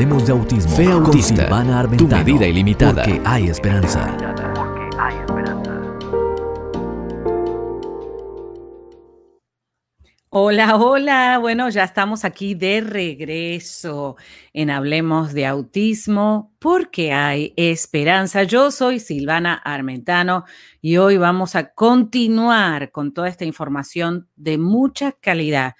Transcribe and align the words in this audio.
Hablemos 0.00 0.24
de 0.24 0.32
autismo. 0.32 0.76
Fe 0.76 0.84
con 0.84 0.92
Autista, 1.04 1.42
Silvana 1.42 1.86
tu 1.98 2.08
medida 2.08 2.46
ilimitada. 2.46 3.02
Porque 3.04 3.20
hay 3.22 3.48
esperanza. 3.50 4.16
Hola, 10.30 10.76
hola. 10.76 11.36
Bueno, 11.36 11.68
ya 11.68 11.84
estamos 11.84 12.24
aquí 12.24 12.54
de 12.54 12.80
regreso 12.80 14.16
en 14.54 14.70
Hablemos 14.70 15.34
de 15.34 15.44
Autismo 15.44 16.54
porque 16.58 17.12
hay 17.12 17.52
esperanza. 17.56 18.44
Yo 18.44 18.70
soy 18.70 19.00
Silvana 19.00 19.52
Armentano 19.52 20.46
y 20.80 20.96
hoy 20.96 21.18
vamos 21.18 21.54
a 21.56 21.74
continuar 21.74 22.90
con 22.90 23.12
toda 23.12 23.28
esta 23.28 23.44
información 23.44 24.30
de 24.34 24.56
mucha 24.56 25.12
calidad 25.12 25.74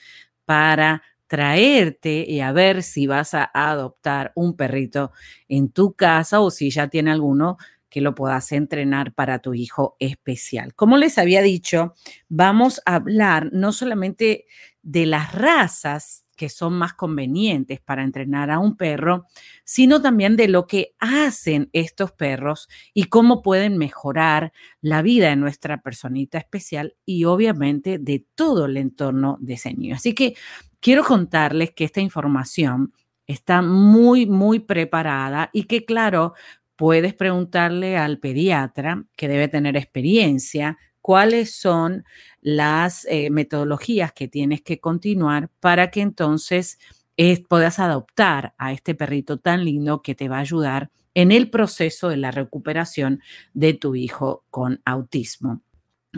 para 0.45 1.03
traerte 1.31 2.25
y 2.29 2.41
a 2.41 2.51
ver 2.51 2.83
si 2.83 3.07
vas 3.07 3.35
a 3.35 3.49
adoptar 3.55 4.33
un 4.35 4.57
perrito 4.57 5.13
en 5.49 5.71
tu 5.71 5.93
casa 5.95 6.41
o 6.41 6.51
si 6.51 6.71
ya 6.71 6.89
tiene 6.89 7.13
alguno 7.13 7.57
que 7.89 8.01
lo 8.01 8.17
puedas 8.17 8.51
entrenar 8.51 9.15
para 9.15 9.39
tu 9.39 9.55
hijo 9.55 9.95
especial. 10.01 10.75
Como 10.75 10.97
les 10.97 11.19
había 11.19 11.41
dicho, 11.41 11.95
vamos 12.29 12.83
a 12.85 12.97
hablar 12.97 13.51
no 13.53 13.71
solamente 13.71 14.47
de 14.83 15.07
las 15.07 15.33
razas 15.33 16.25
que 16.35 16.49
son 16.49 16.73
más 16.73 16.95
convenientes 16.95 17.81
para 17.81 18.03
entrenar 18.03 18.51
a 18.51 18.59
un 18.59 18.77
perro, 18.77 19.27
sino 19.63 20.03
también 20.03 20.37
de 20.37 20.49
lo 20.49 20.67
que 20.67 20.95
hacen 20.99 21.69
estos 21.73 22.11
perros 22.11 22.69
y 22.93 23.05
cómo 23.05 23.43
pueden 23.43 23.79
mejorar 23.79 24.53
la 24.81 25.03
vida 25.03 25.29
de 25.29 25.37
nuestra 25.37 25.81
personita 25.83 26.39
especial 26.39 26.97
y 27.05 27.25
obviamente 27.25 27.99
de 27.99 28.27
todo 28.35 28.65
el 28.65 28.79
entorno 28.79 29.37
de 29.41 29.55
ese 29.55 29.75
niño. 29.75 29.95
Así 29.97 30.15
que 30.15 30.35
quiero 30.81 31.05
contarles 31.05 31.71
que 31.73 31.85
esta 31.85 32.01
información 32.01 32.93
está 33.27 33.63
muy, 33.63 34.27
muy 34.27 34.59
preparada 34.61 35.51
y 35.53 35.65
que 35.65 35.85
claro, 35.85 36.35
puedes 36.77 37.15
preguntarle 37.15 37.97
al 37.97 38.19
pediatra, 38.19 39.05
que 39.17 39.29
debe 39.29 39.49
tener 39.49 39.77
experiencia, 39.77 40.79
cuáles 41.01 41.55
son 41.55 42.05
las 42.41 43.07
eh, 43.07 43.31
metodologías 43.31 44.13
que 44.13 44.29
tienes 44.29 44.63
que 44.63 44.81
continuar 44.81 45.51
para 45.61 45.91
que 45.91 46.01
entonces 46.01 46.79
eh, 47.17 47.43
puedas 47.49 47.79
adoptar 47.79 48.55
a 48.59 48.73
este 48.73 48.95
perrito 48.95 49.39
tan 49.39 49.65
lindo 49.65 50.03
que 50.03 50.15
te 50.15 50.29
va 50.29 50.39
a 50.39 50.41
ayudar 50.41 50.91
en 51.15 51.33
el 51.33 51.51
proceso 51.51 52.09
de 52.09 52.17
la 52.17 52.31
recuperación 52.31 53.21
de 53.53 53.75
tu 53.75 53.95
hijo 53.95 54.45
con 54.51 54.81
autismo. 54.85 55.63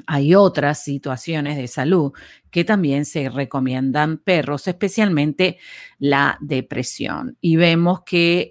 Hay 0.06 0.34
otras 0.34 0.82
situaciones 0.82 1.56
de 1.56 1.68
salud 1.68 2.12
que 2.50 2.64
también 2.64 3.04
se 3.04 3.28
recomiendan 3.28 4.18
perros, 4.18 4.66
especialmente 4.66 5.58
la 5.98 6.38
depresión. 6.40 7.36
Y 7.40 7.56
vemos 7.56 8.02
que 8.04 8.48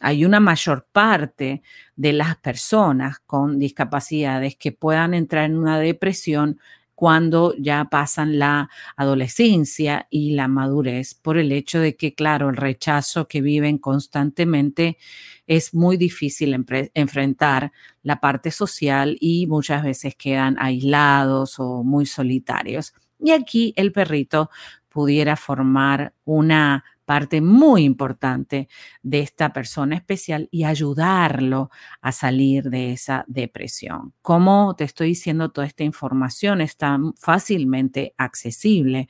hay 0.00 0.24
una 0.24 0.40
mayor 0.40 0.86
parte 0.90 1.62
de 1.96 2.12
las 2.12 2.36
personas 2.36 3.18
con 3.20 3.58
discapacidades 3.58 4.56
que 4.56 4.72
puedan 4.72 5.14
entrar 5.14 5.44
en 5.44 5.56
una 5.56 5.78
depresión 5.78 6.58
cuando 6.98 7.54
ya 7.56 7.84
pasan 7.84 8.40
la 8.40 8.68
adolescencia 8.96 10.08
y 10.10 10.32
la 10.32 10.48
madurez, 10.48 11.14
por 11.14 11.38
el 11.38 11.52
hecho 11.52 11.78
de 11.78 11.94
que, 11.94 12.12
claro, 12.12 12.48
el 12.50 12.56
rechazo 12.56 13.28
que 13.28 13.40
viven 13.40 13.78
constantemente 13.78 14.98
es 15.46 15.74
muy 15.74 15.96
difícil 15.96 16.56
enfrentar 16.94 17.70
la 18.02 18.18
parte 18.18 18.50
social 18.50 19.16
y 19.20 19.46
muchas 19.46 19.84
veces 19.84 20.16
quedan 20.16 20.56
aislados 20.58 21.60
o 21.60 21.84
muy 21.84 22.04
solitarios. 22.04 22.92
Y 23.20 23.32
aquí 23.32 23.72
el 23.76 23.92
perrito 23.92 24.50
pudiera 24.88 25.36
formar 25.36 26.14
una 26.24 26.84
parte 27.04 27.40
muy 27.40 27.84
importante 27.84 28.68
de 29.02 29.20
esta 29.20 29.52
persona 29.54 29.96
especial 29.96 30.46
y 30.50 30.64
ayudarlo 30.64 31.70
a 32.02 32.12
salir 32.12 32.64
de 32.64 32.92
esa 32.92 33.24
depresión. 33.28 34.12
Como 34.20 34.74
te 34.76 34.84
estoy 34.84 35.08
diciendo, 35.08 35.50
toda 35.50 35.66
esta 35.66 35.84
información 35.84 36.60
está 36.60 36.98
fácilmente 37.16 38.14
accesible 38.18 39.08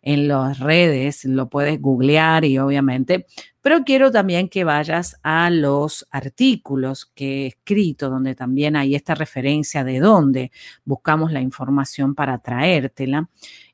en 0.00 0.28
las 0.28 0.60
redes, 0.60 1.24
lo 1.24 1.48
puedes 1.48 1.80
googlear 1.80 2.44
y 2.44 2.58
obviamente, 2.58 3.26
pero 3.62 3.84
quiero 3.84 4.10
también 4.10 4.48
que 4.48 4.64
vayas 4.64 5.16
a 5.22 5.50
los 5.50 6.06
artículos 6.10 7.10
que 7.14 7.44
he 7.44 7.46
escrito, 7.48 8.08
donde 8.08 8.34
también 8.34 8.76
hay 8.76 8.94
esta 8.94 9.14
referencia 9.14 9.84
de 9.84 10.00
dónde 10.00 10.50
buscamos 10.84 11.32
la 11.32 11.40
información 11.40 12.14
para 12.14 12.38
traértela 12.38 13.28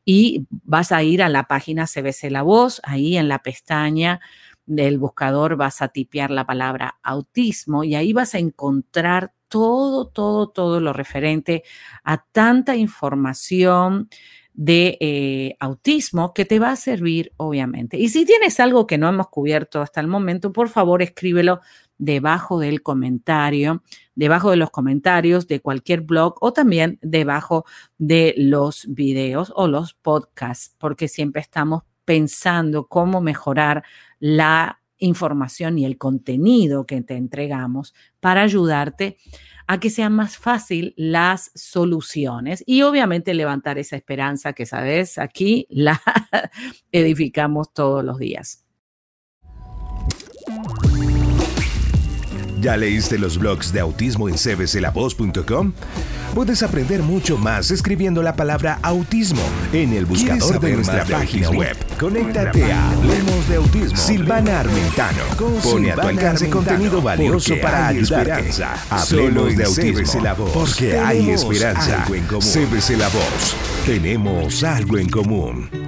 y 0.05 0.47
vas 0.51 0.93
a 0.93 1.03
ir 1.03 1.23
a 1.23 1.29
la 1.29 1.45
página 1.45 1.87
CBC 1.87 2.31
La 2.31 2.43
Voz, 2.43 2.81
ahí 2.85 3.17
en 3.17 3.29
la 3.29 3.41
pestaña 3.43 4.21
del 4.67 4.99
buscador 4.99 5.57
vas 5.57 5.81
a 5.81 5.89
tipear 5.89 6.31
la 6.31 6.45
palabra 6.45 6.99
autismo 7.03 7.85
y 7.85 7.95
ahí 7.95 8.13
vas 8.13 8.35
a 8.35 8.39
encontrar 8.39 9.33
todo, 9.49 10.09
todo, 10.09 10.49
todo 10.49 10.81
lo 10.81 10.93
referente 10.93 11.63
a 12.03 12.25
tanta 12.25 12.75
información 12.75 14.09
de 14.57 14.97
eh, 15.01 15.57
autismo 15.61 16.33
que 16.33 16.47
te 16.47 16.59
va 16.59 16.71
a 16.71 16.77
servir, 16.77 17.33
obviamente. 17.37 17.99
Y 17.99 18.09
si 18.09 18.25
tienes 18.25 18.59
algo 18.59 18.87
que 18.87 18.97
no 18.97 19.09
hemos 19.09 19.29
cubierto 19.29 19.83
hasta 19.83 20.01
el 20.01 20.09
momento, 20.09 20.53
por 20.53 20.71
favor 20.71 21.03
escríbelo 21.03 21.61
debajo 21.99 22.59
del 22.59 22.83
comentario, 22.83 23.83
debajo 24.15 24.51
de 24.51 24.57
los 24.57 24.71
comentarios 24.71 25.47
de 25.47 25.61
cualquier 25.61 26.01
blog 26.01 26.37
o 26.41 26.53
también 26.53 26.99
debajo 27.03 27.67
de 27.99 28.35
los 28.39 28.87
videos 28.89 29.53
o 29.55 29.69
los 29.69 29.93
podcasts, 29.93 30.75
porque 30.79 31.07
siempre 31.09 31.43
estamos 31.43 31.83
pensando 32.07 32.87
cómo 32.87 33.21
mejorar 33.21 33.85
la 34.21 34.81
información 34.99 35.79
y 35.79 35.85
el 35.85 35.99
contenido 35.99 36.87
que 36.87 37.01
te 37.03 37.17
entregamos 37.17 37.95
para 38.21 38.43
ayudarte 38.43 39.17
a 39.67 39.81
que 39.81 39.91
sean 39.91 40.13
más 40.13 40.37
fácil 40.37 40.95
las 40.97 41.51
soluciones 41.55 42.63
y 42.67 42.83
obviamente 42.83 43.35
levantar 43.35 43.79
esa 43.79 43.97
esperanza 43.97 44.53
que 44.53 44.67
sabes 44.67 45.19
aquí 45.19 45.67
la 45.71 46.01
edificamos 46.93 47.73
todos 47.73 48.05
los 48.05 48.19
días. 48.19 48.66
¿Ya 52.67 52.77
leíste 52.77 53.17
los 53.17 53.39
blogs 53.39 53.73
de 53.73 53.79
autismo 53.79 54.29
en 54.29 54.35
cbclavoz.com? 54.35 55.73
Puedes 56.35 56.65
aprender 56.65 57.01
mucho 57.01 57.39
más 57.39 57.71
escribiendo 57.71 58.25
la 58.25 58.35
palabra 58.35 58.81
autismo 58.83 59.41
en 59.73 59.93
el 59.93 60.05
buscador 60.05 60.59
de 60.59 60.73
nuestra 60.73 61.05
página 61.05 61.49
web. 61.51 61.77
Conéctate 61.97 62.73
a 62.73 62.91
Hablemos 62.91 63.49
de 63.49 63.55
Autismo. 63.55 63.97
Silvana 63.97 64.59
Armentano 64.59 65.23
pone 65.63 65.93
a 65.93 65.95
tu 65.95 66.09
alcance 66.09 66.51
contenido 66.51 67.01
valioso 67.01 67.55
para 67.63 67.87
ayudarte. 67.87 68.51
Hablemos 68.91 69.57
de 69.57 69.65
Autismo 69.65 70.35
porque 70.53 70.99
hay 70.99 71.31
esperanza. 71.31 72.05
CBC 72.05 72.99
La 72.99 73.09
Voz. 73.11 73.55
Tenemos 73.87 74.65
algo 74.65 74.99
en 74.99 75.09
común. 75.09 75.86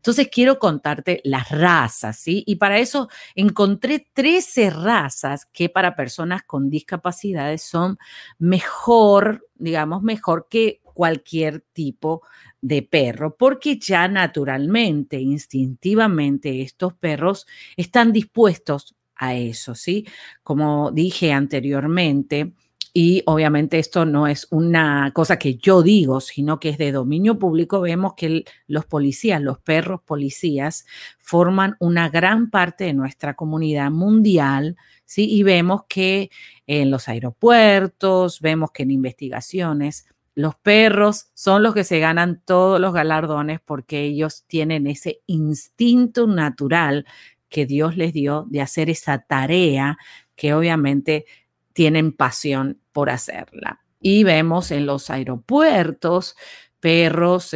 Entonces 0.00 0.28
quiero 0.32 0.58
contarte 0.58 1.20
las 1.24 1.50
razas, 1.50 2.18
¿sí? 2.18 2.42
Y 2.46 2.56
para 2.56 2.78
eso 2.78 3.10
encontré 3.34 4.08
13 4.14 4.70
razas 4.70 5.44
que 5.44 5.68
para 5.68 5.94
personas 5.94 6.42
con 6.42 6.70
discapacidades 6.70 7.62
son 7.62 7.98
mejor, 8.38 9.46
digamos, 9.56 10.02
mejor 10.02 10.46
que 10.48 10.80
cualquier 10.94 11.60
tipo 11.74 12.22
de 12.62 12.80
perro, 12.82 13.36
porque 13.36 13.78
ya 13.78 14.08
naturalmente, 14.08 15.20
instintivamente, 15.20 16.62
estos 16.62 16.94
perros 16.94 17.46
están 17.76 18.10
dispuestos 18.12 18.94
a 19.16 19.34
eso, 19.34 19.74
¿sí? 19.74 20.06
Como 20.42 20.90
dije 20.92 21.32
anteriormente, 21.32 22.54
y 22.92 23.22
obviamente 23.26 23.78
esto 23.78 24.04
no 24.04 24.26
es 24.26 24.48
una 24.50 25.12
cosa 25.14 25.38
que 25.38 25.56
yo 25.56 25.82
digo, 25.82 26.20
sino 26.20 26.58
que 26.58 26.70
es 26.70 26.78
de 26.78 26.92
dominio 26.92 27.38
público. 27.38 27.80
Vemos 27.80 28.14
que 28.16 28.44
los 28.66 28.84
policías, 28.86 29.40
los 29.40 29.58
perros 29.60 30.00
policías, 30.02 30.86
forman 31.18 31.76
una 31.78 32.08
gran 32.08 32.50
parte 32.50 32.84
de 32.84 32.92
nuestra 32.92 33.34
comunidad 33.34 33.90
mundial, 33.90 34.76
¿sí? 35.04 35.28
Y 35.30 35.42
vemos 35.44 35.82
que 35.88 36.30
en 36.66 36.90
los 36.90 37.08
aeropuertos, 37.08 38.40
vemos 38.40 38.72
que 38.72 38.82
en 38.82 38.90
investigaciones, 38.90 40.06
los 40.34 40.56
perros 40.56 41.30
son 41.34 41.62
los 41.62 41.74
que 41.74 41.84
se 41.84 42.00
ganan 42.00 42.42
todos 42.44 42.80
los 42.80 42.92
galardones 42.92 43.60
porque 43.64 44.02
ellos 44.02 44.44
tienen 44.46 44.86
ese 44.86 45.20
instinto 45.26 46.26
natural 46.26 47.06
que 47.48 47.66
Dios 47.66 47.96
les 47.96 48.12
dio 48.12 48.46
de 48.48 48.60
hacer 48.60 48.90
esa 48.90 49.18
tarea 49.18 49.98
que 50.40 50.54
obviamente 50.54 51.26
tienen 51.72 52.12
pasión 52.12 52.80
por 52.92 53.10
hacerla. 53.10 53.80
Y 54.00 54.24
vemos 54.24 54.70
en 54.70 54.86
los 54.86 55.10
aeropuertos 55.10 56.36
perros, 56.80 57.54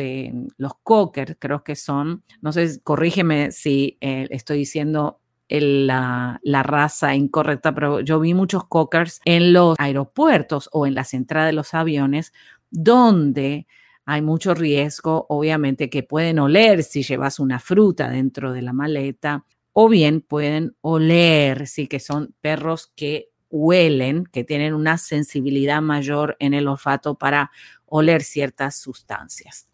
los 0.59 0.73
cocker, 0.83 1.39
creo 1.39 1.65
que 1.65 1.77
son, 1.77 2.23
no 2.43 2.53
sé, 2.53 2.81
corrígeme 2.83 3.51
si 3.53 3.97
eh, 4.01 4.29
estoy 4.31 4.59
diciendo 4.59 5.21
la, 5.49 6.41
la, 6.43 6.63
raza 6.63 7.15
incorrecta, 7.15 7.75
pero 7.75 8.01
yo 8.01 8.21
vi 8.21 8.35
muchos 8.35 8.67
cockers 8.67 9.21
en 9.25 9.53
los 9.53 9.77
aeropuertos 9.79 10.69
o 10.73 10.87
en 10.87 10.95
las 10.95 11.15
entradas 11.15 11.49
de 11.49 11.55
los 11.55 11.75
aviones 11.75 12.33
donde 12.71 13.67
hay 14.07 14.21
mucho 14.21 14.55
riesgo, 14.55 15.27
obviamente, 15.29 15.89
que 15.89 16.03
pueden 16.03 16.39
oler 16.39 16.83
si 16.83 17.03
llevas 17.03 17.39
una 17.39 17.59
fruta 17.59 18.11
dentro 18.11 18.53
de 18.53 18.63
la 18.63 18.73
maleta 18.73 19.45
o 19.73 19.89
bien 19.89 20.21
pueden 20.21 20.77
oler, 20.83 21.67
sí, 21.67 21.89
que 21.89 22.01
son 22.01 22.35
perros 22.41 22.93
que 22.95 23.31
huelen, 23.55 24.27
que 24.27 24.43
tienen 24.43 24.75
una 24.75 24.99
sensibilidad 24.99 25.81
mayor 25.81 26.37
en 26.41 26.55
el 26.55 26.67
olfato 26.67 27.15
para 27.15 27.53
oler 27.87 28.25
ciertas 28.25 28.77
sustancias. 28.77 29.69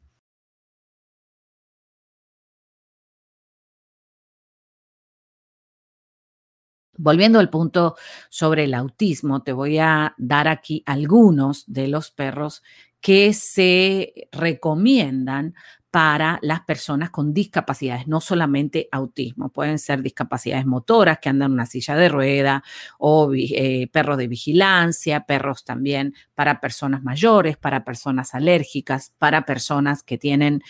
Volviendo 6.98 7.38
al 7.38 7.48
punto 7.48 7.96
sobre 8.28 8.64
el 8.64 8.74
autismo, 8.74 9.42
te 9.42 9.54
voy 9.54 9.78
a 9.78 10.14
dar 10.18 10.48
aquí 10.48 10.82
algunos 10.84 11.64
de 11.66 11.88
los 11.88 12.10
perros 12.10 12.62
que 13.00 13.32
se 13.32 14.28
recomiendan 14.32 15.54
para 15.90 16.38
las 16.42 16.60
personas 16.60 17.10
con 17.10 17.34
discapacidades, 17.34 18.06
no 18.06 18.20
solamente 18.20 18.88
autismo, 18.92 19.48
pueden 19.48 19.78
ser 19.78 20.02
discapacidades 20.02 20.64
motoras 20.64 21.18
que 21.18 21.28
andan 21.28 21.50
en 21.50 21.54
una 21.54 21.66
silla 21.66 21.96
de 21.96 22.08
rueda 22.08 22.62
o 22.98 23.32
eh, 23.34 23.88
perros 23.92 24.16
de 24.18 24.28
vigilancia, 24.28 25.24
perros 25.26 25.64
también 25.64 26.14
para 26.34 26.60
personas 26.60 27.02
mayores, 27.02 27.56
para 27.56 27.84
personas 27.84 28.34
alérgicas, 28.34 29.12
para 29.18 29.44
personas 29.44 30.02
que 30.04 30.16
tienen 30.16 30.62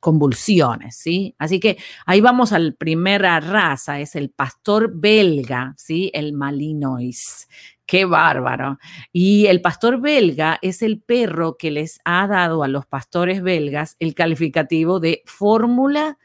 convulsiones, 0.00 0.96
¿sí? 0.96 1.34
Así 1.38 1.60
que 1.60 1.76
ahí 2.06 2.22
vamos 2.22 2.52
a 2.52 2.58
la 2.58 2.72
primera 2.72 3.38
raza, 3.38 4.00
es 4.00 4.16
el 4.16 4.30
pastor 4.30 4.92
belga, 4.94 5.74
¿sí? 5.76 6.10
El 6.14 6.32
Malinois 6.32 7.48
Qué 7.90 8.04
bárbaro. 8.04 8.78
Y 9.12 9.46
el 9.46 9.62
pastor 9.62 10.00
belga 10.00 10.60
es 10.62 10.80
el 10.80 11.00
perro 11.00 11.56
que 11.56 11.72
les 11.72 11.98
ha 12.04 12.28
dado 12.28 12.62
a 12.62 12.68
los 12.68 12.86
pastores 12.86 13.42
belgas 13.42 13.96
el 13.98 14.14
calificativo 14.14 15.00
de 15.00 15.22
Fórmula 15.26 16.16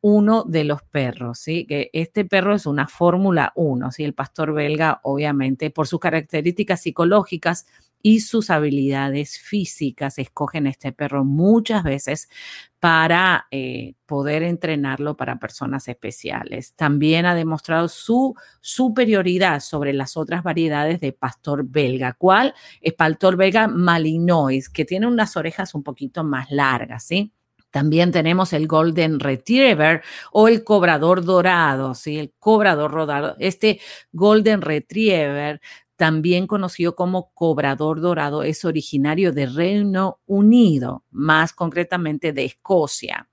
1 0.00 0.42
de 0.48 0.64
los 0.64 0.82
perros, 0.82 1.38
¿sí? 1.38 1.64
Que 1.64 1.90
este 1.92 2.24
perro 2.24 2.56
es 2.56 2.66
una 2.66 2.88
Fórmula 2.88 3.52
1, 3.54 3.92
¿sí? 3.92 4.02
El 4.02 4.14
pastor 4.14 4.52
belga, 4.52 4.98
obviamente, 5.04 5.70
por 5.70 5.86
sus 5.86 6.00
características 6.00 6.82
psicológicas, 6.82 7.68
y 8.02 8.20
sus 8.20 8.50
habilidades 8.50 9.38
físicas. 9.38 10.18
Escogen 10.18 10.66
este 10.66 10.92
perro 10.92 11.24
muchas 11.24 11.84
veces 11.84 12.28
para 12.80 13.46
eh, 13.52 13.94
poder 14.06 14.42
entrenarlo 14.42 15.16
para 15.16 15.38
personas 15.38 15.86
especiales. 15.86 16.74
También 16.74 17.26
ha 17.26 17.34
demostrado 17.34 17.88
su 17.88 18.34
superioridad 18.60 19.60
sobre 19.60 19.92
las 19.92 20.16
otras 20.16 20.42
variedades 20.42 21.00
de 21.00 21.12
pastor 21.12 21.64
belga. 21.64 22.14
¿Cuál? 22.14 22.54
Es 22.80 22.94
pastor 22.94 23.36
belga 23.36 23.68
malinois, 23.68 24.68
que 24.68 24.84
tiene 24.84 25.06
unas 25.06 25.36
orejas 25.36 25.74
un 25.74 25.84
poquito 25.84 26.24
más 26.24 26.50
largas, 26.50 27.04
¿sí? 27.04 27.32
También 27.70 28.12
tenemos 28.12 28.52
el 28.52 28.66
Golden 28.66 29.18
Retriever 29.18 30.02
o 30.30 30.46
el 30.46 30.62
cobrador 30.62 31.24
dorado, 31.24 31.94
¿sí? 31.94 32.18
El 32.18 32.32
cobrador 32.38 32.90
dorado. 32.92 33.34
Este 33.38 33.80
Golden 34.12 34.60
Retriever 34.60 35.60
también 36.02 36.48
conocido 36.48 36.96
como 36.96 37.30
cobrador 37.32 38.00
dorado, 38.00 38.42
es 38.42 38.64
originario 38.64 39.30
de 39.30 39.46
Reino 39.46 40.18
Unido, 40.26 41.04
más 41.12 41.52
concretamente 41.52 42.32
de 42.32 42.44
Escocia. 42.44 43.28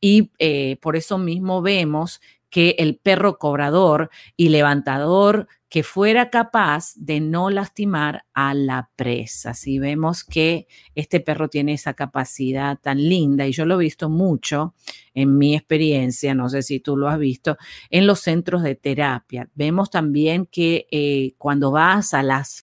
Y 0.00 0.30
eh, 0.38 0.78
por 0.80 0.94
eso 0.94 1.18
mismo 1.18 1.62
vemos 1.62 2.20
que 2.48 2.76
el 2.78 2.96
perro 2.96 3.38
cobrador 3.38 4.08
y 4.36 4.50
levantador 4.50 5.48
que 5.68 5.82
fuera 5.82 6.30
capaz 6.30 6.92
de 6.94 7.18
no 7.18 7.50
lastimar 7.50 8.24
a 8.34 8.54
la 8.54 8.92
presa. 8.94 9.52
Si 9.52 9.80
vemos 9.80 10.22
que 10.22 10.68
este 10.94 11.18
perro 11.18 11.48
tiene 11.48 11.72
esa 11.72 11.94
capacidad 11.94 12.78
tan 12.78 12.98
linda, 12.98 13.48
y 13.48 13.52
yo 13.52 13.66
lo 13.66 13.80
he 13.80 13.84
visto 13.84 14.08
mucho 14.08 14.74
en 15.14 15.38
mi 15.38 15.54
experiencia, 15.54 16.34
no 16.34 16.48
sé 16.48 16.62
si 16.62 16.80
tú 16.80 16.96
lo 16.96 17.08
has 17.08 17.18
visto, 17.18 17.56
en 17.90 18.06
los 18.06 18.20
centros 18.20 18.62
de 18.62 18.74
terapia. 18.74 19.48
Vemos 19.54 19.90
también 19.90 20.46
que 20.46 20.86
eh, 20.90 21.34
cuando 21.38 21.70
vas 21.70 22.14
a 22.14 22.22
las 22.22 22.66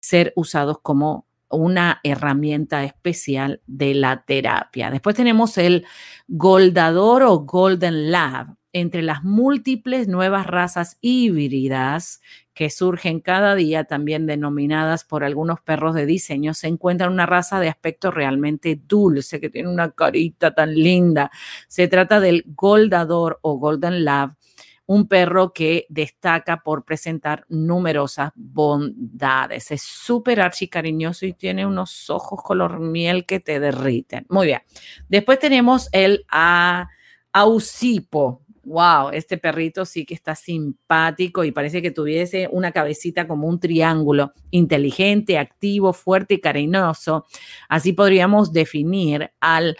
ser 0.00 0.32
usados 0.36 0.78
como 0.82 1.26
una 1.50 2.00
herramienta 2.04 2.84
especial 2.84 3.60
de 3.66 3.94
la 3.94 4.24
terapia. 4.24 4.90
Después 4.90 5.16
tenemos 5.16 5.58
el 5.58 5.86
Goldador 6.28 7.24
o 7.24 7.40
Golden 7.40 8.10
Lab. 8.10 8.56
Entre 8.72 9.02
las 9.02 9.24
múltiples 9.24 10.06
nuevas 10.06 10.46
razas 10.46 10.96
híbridas 11.00 12.20
que 12.54 12.70
surgen 12.70 13.20
cada 13.20 13.54
día, 13.54 13.84
también 13.84 14.26
denominadas 14.26 15.04
por 15.04 15.24
algunos 15.24 15.60
perros 15.60 15.94
de 15.94 16.06
diseño, 16.06 16.54
se 16.54 16.68
encuentra 16.68 17.08
una 17.08 17.26
raza 17.26 17.58
de 17.58 17.68
aspecto 17.68 18.10
realmente 18.10 18.80
dulce, 18.86 19.40
que 19.40 19.50
tiene 19.50 19.68
una 19.68 19.90
carita 19.90 20.54
tan 20.54 20.74
linda. 20.74 21.30
Se 21.68 21.88
trata 21.88 22.20
del 22.20 22.44
Goldador 22.46 23.38
o 23.42 23.58
Golden 23.58 24.04
Lab, 24.04 24.36
un 24.86 25.06
perro 25.06 25.52
que 25.52 25.86
destaca 25.88 26.62
por 26.64 26.84
presentar 26.84 27.46
numerosas 27.48 28.32
bondades. 28.34 29.70
Es 29.70 29.82
súper 29.82 30.40
archicariñoso 30.40 31.26
y 31.26 31.32
tiene 31.32 31.64
unos 31.64 32.10
ojos 32.10 32.42
color 32.42 32.80
miel 32.80 33.24
que 33.24 33.38
te 33.38 33.60
derriten. 33.60 34.26
Muy 34.28 34.48
bien. 34.48 34.62
Después 35.08 35.38
tenemos 35.38 35.88
el 35.92 36.26
Ausipo. 37.32 38.42
Wow, 38.70 39.10
este 39.12 39.36
perrito 39.36 39.84
sí 39.84 40.04
que 40.04 40.14
está 40.14 40.36
simpático 40.36 41.42
y 41.42 41.50
parece 41.50 41.82
que 41.82 41.90
tuviese 41.90 42.48
una 42.52 42.70
cabecita 42.70 43.26
como 43.26 43.48
un 43.48 43.58
triángulo, 43.58 44.32
inteligente, 44.52 45.38
activo, 45.38 45.92
fuerte 45.92 46.34
y 46.34 46.40
cariñoso. 46.40 47.26
Así 47.68 47.92
podríamos 47.92 48.52
definir 48.52 49.32
al 49.40 49.76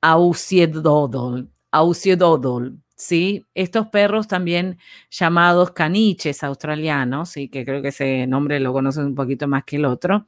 Ausiedodol. 0.00 1.48
Ausiedodol 1.70 2.80
¿sí? 2.96 3.46
Estos 3.54 3.86
perros 3.86 4.26
también 4.26 4.78
llamados 5.10 5.70
caniches 5.70 6.42
australianos, 6.42 7.28
¿sí? 7.28 7.48
que 7.48 7.64
creo 7.64 7.82
que 7.82 7.88
ese 7.88 8.26
nombre 8.26 8.58
lo 8.58 8.72
conocen 8.72 9.04
un 9.04 9.14
poquito 9.14 9.46
más 9.46 9.62
que 9.62 9.76
el 9.76 9.84
otro, 9.84 10.26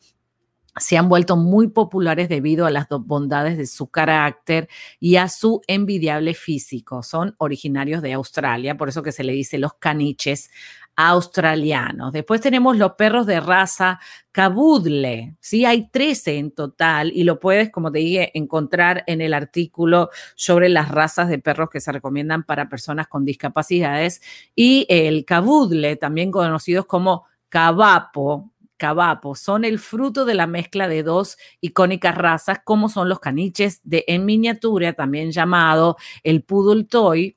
se 0.78 0.96
han 0.96 1.08
vuelto 1.08 1.36
muy 1.36 1.68
populares 1.68 2.28
debido 2.28 2.66
a 2.66 2.70
las 2.70 2.88
dos 2.88 3.04
bondades 3.04 3.58
de 3.58 3.66
su 3.66 3.88
carácter 3.88 4.68
y 5.00 5.16
a 5.16 5.28
su 5.28 5.60
envidiable 5.66 6.34
físico. 6.34 7.02
Son 7.02 7.34
originarios 7.38 8.02
de 8.02 8.12
Australia, 8.12 8.76
por 8.76 8.88
eso 8.88 9.02
que 9.02 9.12
se 9.12 9.24
le 9.24 9.32
dice 9.32 9.58
los 9.58 9.74
caniches 9.74 10.50
australianos. 10.96 12.12
Después 12.12 12.40
tenemos 12.40 12.76
los 12.76 12.92
perros 12.92 13.26
de 13.26 13.40
raza 13.40 14.00
Cabudle, 14.32 15.34
¿sí? 15.40 15.64
Hay 15.64 15.88
13 15.90 16.36
en 16.36 16.50
total 16.52 17.10
y 17.14 17.24
lo 17.24 17.40
puedes, 17.40 17.70
como 17.70 17.90
te 17.90 18.00
dije, 18.00 18.36
encontrar 18.38 19.02
en 19.06 19.20
el 19.20 19.34
artículo 19.34 20.10
sobre 20.34 20.68
las 20.68 20.90
razas 20.90 21.28
de 21.28 21.38
perros 21.38 21.70
que 21.70 21.80
se 21.80 21.90
recomiendan 21.90 22.44
para 22.44 22.68
personas 22.68 23.08
con 23.08 23.24
discapacidades 23.24 24.20
y 24.54 24.86
el 24.88 25.24
Cabudle, 25.24 25.96
también 25.96 26.30
conocidos 26.30 26.86
como 26.86 27.24
Cavapo, 27.48 28.50
Cavapo, 28.80 29.34
son 29.34 29.66
el 29.66 29.78
fruto 29.78 30.24
de 30.24 30.34
la 30.34 30.46
mezcla 30.46 30.88
de 30.88 31.02
dos 31.02 31.36
icónicas 31.60 32.16
razas 32.16 32.60
como 32.64 32.88
son 32.88 33.10
los 33.10 33.20
caniches 33.20 33.80
de 33.84 34.04
en 34.08 34.24
miniatura, 34.24 34.94
también 34.94 35.30
llamado 35.32 35.98
el 36.24 36.42
Poodle 36.42 36.84
Toy, 36.84 37.36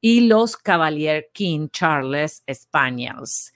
y 0.00 0.28
los 0.28 0.56
Cavalier 0.56 1.30
King 1.32 1.68
Charles 1.70 2.44
Spaniels. 2.52 3.53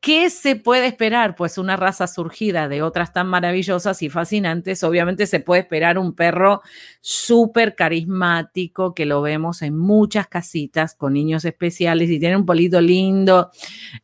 ¿Qué 0.00 0.30
se 0.30 0.54
puede 0.54 0.86
esperar? 0.86 1.34
Pues 1.34 1.58
una 1.58 1.76
raza 1.76 2.06
surgida 2.06 2.68
de 2.68 2.82
otras 2.82 3.12
tan 3.12 3.26
maravillosas 3.26 4.00
y 4.02 4.08
fascinantes. 4.08 4.84
Obviamente 4.84 5.26
se 5.26 5.40
puede 5.40 5.62
esperar 5.62 5.98
un 5.98 6.14
perro 6.14 6.62
súper 7.00 7.74
carismático 7.74 8.94
que 8.94 9.06
lo 9.06 9.22
vemos 9.22 9.60
en 9.60 9.76
muchas 9.76 10.28
casitas 10.28 10.94
con 10.94 11.14
niños 11.14 11.44
especiales 11.44 12.10
y 12.10 12.20
tienen 12.20 12.38
un 12.38 12.46
polito 12.46 12.80
lindo 12.80 13.50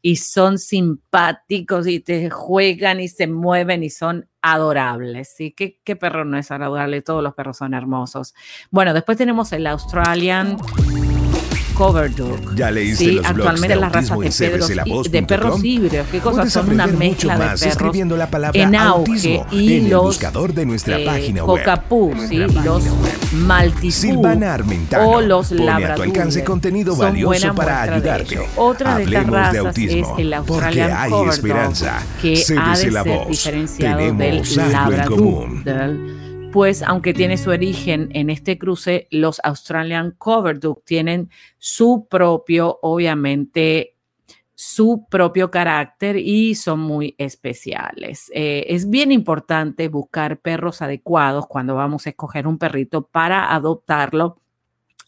y 0.02 0.16
son 0.16 0.58
simpáticos 0.58 1.86
y 1.86 2.00
te 2.00 2.28
juegan 2.28 2.98
y 2.98 3.06
se 3.06 3.28
mueven 3.28 3.84
y 3.84 3.90
son 3.90 4.28
adorables. 4.42 5.32
¿sí? 5.36 5.52
¿Qué, 5.52 5.80
¿Qué 5.84 5.94
perro 5.94 6.24
no 6.24 6.36
es 6.36 6.50
adorable? 6.50 7.02
Todos 7.02 7.22
los 7.22 7.34
perros 7.34 7.58
son 7.58 7.72
hermosos. 7.72 8.34
Bueno, 8.72 8.94
después 8.94 9.16
tenemos 9.16 9.52
el 9.52 9.64
Australian 9.68 10.56
Cover 11.74 12.14
Dog. 12.14 12.54
Ya 12.54 12.70
leíste 12.70 13.04
sí, 13.04 13.10
los 13.12 13.26
actualmente 13.26 13.76
las 13.76 13.92
razas 13.92 14.18
de, 14.18 14.30
perros, 14.50 15.10
de 15.10 15.22
perros 15.22 15.64
híbridos. 15.64 16.06
¿Qué 16.10 16.20
cosas 16.20 16.52
son 16.52 16.70
una 16.70 16.86
mezcla 16.86 17.36
de 17.56 17.68
perros 17.68 17.96
la 18.16 18.30
palabra 18.30 18.60
en 18.60 18.74
auge 18.74 19.44
y 19.50 19.76
en 19.78 19.90
los 19.90 20.04
buscador 20.04 20.54
de 20.54 20.66
nuestra 20.66 20.98
eh, 20.98 21.04
página 21.04 21.44
los 22.64 22.82
Maltipú 23.32 24.22
o 25.00 25.20
los 25.20 25.48
pone 25.48 25.54
a 25.54 25.58
tu 25.58 25.64
Labrador. 25.64 26.06
alcance 26.06 26.44
contenido 26.44 26.94
son 26.94 27.06
valioso 27.06 27.26
buena 27.26 27.54
para 27.54 27.86
de 27.86 27.92
ayudarte. 27.94 28.38
Otra 28.56 28.96
de 28.96 29.04
estas 29.04 29.26
de 29.26 29.30
razas 29.30 29.66
autismo, 29.66 30.14
es 30.14 30.18
el 30.18 30.34
porque 30.46 30.64
Australian 30.64 30.92
hay 30.96 31.28
esperanza. 31.28 32.02
que 32.22 32.44
ha 32.58 32.78
de 32.78 32.90
la 32.90 33.02
ser 33.02 33.18
voz. 33.18 33.28
diferenciado 33.28 33.98
del 33.98 34.14
Tenemos 34.42 34.56
Labrador. 34.56 35.04
común. 35.06 35.64
Pues 36.54 36.84
aunque 36.84 37.12
tiene 37.14 37.36
su 37.36 37.50
origen 37.50 38.10
en 38.12 38.30
este 38.30 38.58
cruce, 38.58 39.08
los 39.10 39.40
Australian 39.42 40.12
Cover 40.12 40.60
Dog 40.60 40.84
tienen 40.84 41.28
su 41.58 42.06
propio, 42.08 42.78
obviamente, 42.80 43.96
su 44.54 45.04
propio 45.10 45.50
carácter 45.50 46.16
y 46.16 46.54
son 46.54 46.78
muy 46.78 47.16
especiales. 47.18 48.30
Eh, 48.32 48.66
es 48.68 48.88
bien 48.88 49.10
importante 49.10 49.88
buscar 49.88 50.38
perros 50.38 50.80
adecuados 50.80 51.48
cuando 51.48 51.74
vamos 51.74 52.06
a 52.06 52.10
escoger 52.10 52.46
un 52.46 52.56
perrito 52.56 53.04
para 53.04 53.52
adoptarlo 53.52 54.40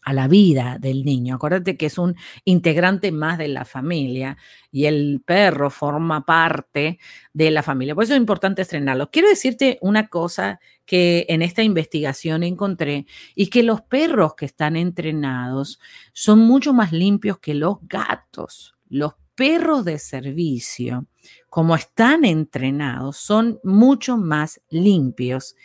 a 0.07 0.13
la 0.13 0.29
vida 0.29 0.77
del 0.79 1.03
niño. 1.03 1.35
Acuérdate 1.35 1.75
que 1.75 1.87
es 1.87 1.97
un 1.97 2.15
integrante 2.45 3.11
más 3.11 3.37
de 3.37 3.49
la 3.49 3.65
familia 3.65 4.37
y 4.71 4.85
el 4.85 5.21
perro 5.25 5.69
forma 5.69 6.25
parte 6.25 6.97
de 7.33 7.51
la 7.51 7.61
familia. 7.61 7.93
Por 7.93 8.05
eso 8.05 8.13
es 8.13 8.17
importante 8.17 8.61
estrenarlo. 8.61 9.11
Quiero 9.11 9.27
decirte 9.27 9.77
una 9.81 10.07
cosa 10.07 10.61
que 10.85 11.25
en 11.27 11.41
esta 11.41 11.61
investigación 11.61 12.43
encontré 12.43 13.05
y 13.35 13.47
que 13.47 13.63
los 13.63 13.81
perros 13.81 14.35
que 14.35 14.45
están 14.45 14.77
entrenados 14.77 15.77
son 16.13 16.39
mucho 16.39 16.71
más 16.71 16.93
limpios 16.93 17.39
que 17.39 17.53
los 17.53 17.79
gatos. 17.81 18.75
Los 18.87 19.15
perros 19.35 19.83
de 19.83 19.99
servicio, 19.99 21.05
como 21.49 21.75
están 21.75 22.23
entrenados, 22.23 23.17
son 23.17 23.59
mucho 23.61 24.15
más 24.15 24.61
limpios 24.69 25.57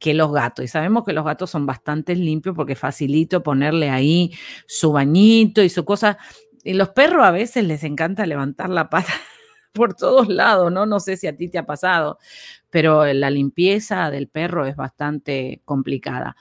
que 0.00 0.14
los 0.14 0.32
gatos. 0.32 0.64
Y 0.64 0.68
sabemos 0.68 1.04
que 1.04 1.12
los 1.12 1.24
gatos 1.24 1.50
son 1.50 1.66
bastante 1.66 2.16
limpios 2.16 2.56
porque 2.56 2.74
facilito 2.74 3.44
ponerle 3.44 3.90
ahí 3.90 4.32
su 4.66 4.90
bañito 4.90 5.62
y 5.62 5.68
su 5.68 5.84
cosa. 5.84 6.18
Y 6.64 6.72
los 6.72 6.88
perros 6.88 7.24
a 7.24 7.30
veces 7.30 7.64
les 7.64 7.84
encanta 7.84 8.26
levantar 8.26 8.70
la 8.70 8.90
pata 8.90 9.12
por 9.72 9.94
todos 9.94 10.28
lados, 10.28 10.72
¿no? 10.72 10.86
No 10.86 10.98
sé 10.98 11.16
si 11.16 11.26
a 11.28 11.36
ti 11.36 11.48
te 11.48 11.58
ha 11.58 11.66
pasado, 11.66 12.18
pero 12.70 13.04
la 13.12 13.30
limpieza 13.30 14.10
del 14.10 14.28
perro 14.28 14.66
es 14.66 14.74
bastante 14.74 15.60
complicada. 15.64 16.34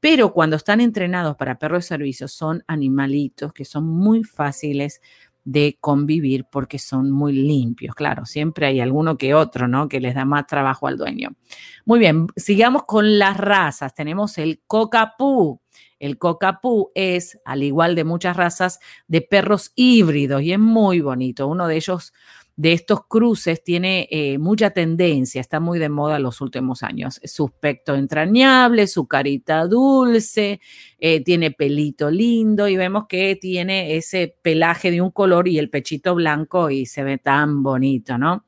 Pero 0.00 0.32
cuando 0.32 0.56
están 0.56 0.80
entrenados 0.80 1.36
para 1.36 1.58
perros 1.58 1.84
de 1.84 1.88
servicio, 1.88 2.28
son 2.28 2.64
animalitos 2.66 3.52
que 3.52 3.64
son 3.64 3.86
muy 3.86 4.24
fáciles 4.24 5.00
de 5.44 5.76
convivir 5.80 6.46
porque 6.50 6.78
son 6.78 7.10
muy 7.10 7.32
limpios. 7.32 7.94
Claro, 7.94 8.24
siempre 8.24 8.66
hay 8.66 8.80
alguno 8.80 9.18
que 9.18 9.34
otro, 9.34 9.68
¿no? 9.68 9.88
Que 9.88 10.00
les 10.00 10.14
da 10.14 10.24
más 10.24 10.46
trabajo 10.46 10.86
al 10.86 10.96
dueño. 10.96 11.36
Muy 11.84 11.98
bien, 11.98 12.26
sigamos 12.36 12.84
con 12.84 13.18
las 13.18 13.36
razas. 13.36 13.94
Tenemos 13.94 14.38
el 14.38 14.62
cocapú. 14.66 15.60
El 15.98 16.18
cocapú 16.18 16.90
es, 16.94 17.38
al 17.44 17.62
igual 17.62 17.94
de 17.94 18.04
muchas 18.04 18.36
razas, 18.36 18.80
de 19.06 19.20
perros 19.20 19.72
híbridos 19.74 20.42
y 20.42 20.52
es 20.52 20.58
muy 20.58 21.00
bonito. 21.00 21.46
Uno 21.46 21.66
de 21.66 21.76
ellos 21.76 22.12
de 22.56 22.72
estos 22.72 23.06
cruces 23.06 23.64
tiene 23.64 24.06
eh, 24.10 24.38
mucha 24.38 24.70
tendencia, 24.70 25.40
está 25.40 25.58
muy 25.58 25.78
de 25.78 25.88
moda 25.88 26.16
en 26.16 26.22
los 26.22 26.40
últimos 26.40 26.82
años. 26.82 27.20
Su 27.24 27.46
aspecto 27.46 27.94
entrañable, 27.94 28.86
su 28.86 29.08
carita 29.08 29.66
dulce, 29.66 30.60
eh, 30.98 31.22
tiene 31.24 31.50
pelito 31.50 32.10
lindo 32.10 32.68
y 32.68 32.76
vemos 32.76 33.06
que 33.08 33.36
tiene 33.36 33.96
ese 33.96 34.36
pelaje 34.42 34.90
de 34.90 35.00
un 35.00 35.10
color 35.10 35.48
y 35.48 35.58
el 35.58 35.70
pechito 35.70 36.14
blanco 36.14 36.70
y 36.70 36.86
se 36.86 37.02
ve 37.02 37.18
tan 37.18 37.62
bonito, 37.62 38.18
¿no? 38.18 38.46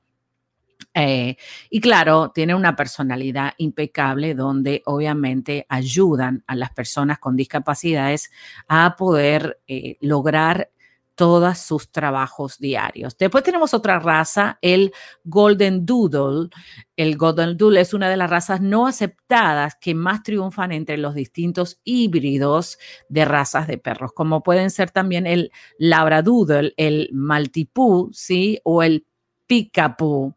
Eh, 0.94 1.36
y 1.68 1.80
claro, 1.80 2.30
tiene 2.34 2.54
una 2.54 2.74
personalidad 2.74 3.52
impecable 3.58 4.34
donde 4.34 4.82
obviamente 4.86 5.66
ayudan 5.68 6.42
a 6.46 6.54
las 6.54 6.70
personas 6.70 7.18
con 7.18 7.36
discapacidades 7.36 8.30
a 8.66 8.94
poder 8.96 9.60
lograr 10.00 10.70
todos 11.16 11.58
sus 11.58 11.90
trabajos 11.90 12.58
diarios. 12.58 13.16
Después 13.18 13.42
tenemos 13.42 13.74
otra 13.74 13.98
raza, 13.98 14.58
el 14.60 14.92
Golden 15.24 15.84
Doodle. 15.84 16.50
El 16.94 17.16
Golden 17.16 17.56
Doodle 17.56 17.80
es 17.80 17.94
una 17.94 18.08
de 18.08 18.16
las 18.16 18.30
razas 18.30 18.60
no 18.60 18.86
aceptadas 18.86 19.76
que 19.80 19.94
más 19.94 20.22
triunfan 20.22 20.72
entre 20.72 20.98
los 20.98 21.14
distintos 21.14 21.80
híbridos 21.84 22.78
de 23.08 23.24
razas 23.24 23.66
de 23.66 23.78
perros, 23.78 24.12
como 24.12 24.42
pueden 24.42 24.70
ser 24.70 24.90
también 24.90 25.26
el 25.26 25.50
Labradoodle, 25.78 26.74
el 26.76 27.08
Maltipoo, 27.12 28.10
¿sí? 28.12 28.60
O 28.62 28.82
el 28.82 29.06
Picapoo. 29.46 30.36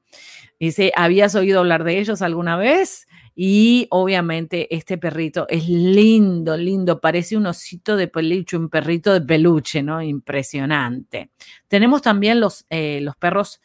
Dice, 0.59 0.91
¿habías 0.95 1.35
oído 1.35 1.59
hablar 1.59 1.83
de 1.83 1.99
ellos 1.99 2.21
alguna 2.21 2.57
vez? 2.57 3.07
Y 3.41 3.87
obviamente 3.91 4.67
este 4.75 4.97
perrito 4.97 5.47
es 5.47 5.69
lindo, 5.69 6.57
lindo, 6.57 6.99
parece 6.99 7.37
un 7.37 7.45
osito 7.45 7.95
de 7.95 8.09
peluche, 8.09 8.57
un 8.57 8.67
perrito 8.67 9.13
de 9.13 9.21
peluche, 9.21 9.81
¿no? 9.81 10.01
Impresionante. 10.01 11.31
Tenemos 11.69 12.01
también 12.01 12.41
los, 12.41 12.65
eh, 12.69 12.99
los 13.01 13.15
perros 13.15 13.61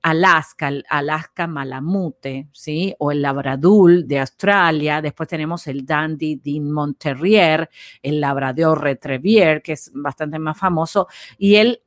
Alaska, 0.00 0.72
Alaska 0.88 1.46
Malamute, 1.46 2.48
¿sí? 2.52 2.94
O 3.00 3.12
el 3.12 3.20
Labradul 3.20 4.08
de 4.08 4.20
Australia. 4.20 5.02
Después 5.02 5.28
tenemos 5.28 5.66
el 5.66 5.84
Dandy 5.84 6.36
Dean 6.42 6.70
Monterrier, 6.70 7.68
el 8.02 8.22
Labrador 8.22 8.82
Retriever, 8.82 9.60
que 9.60 9.72
es 9.72 9.90
bastante 9.92 10.38
más 10.38 10.56
famoso, 10.58 11.06
y 11.36 11.56
el 11.56 11.82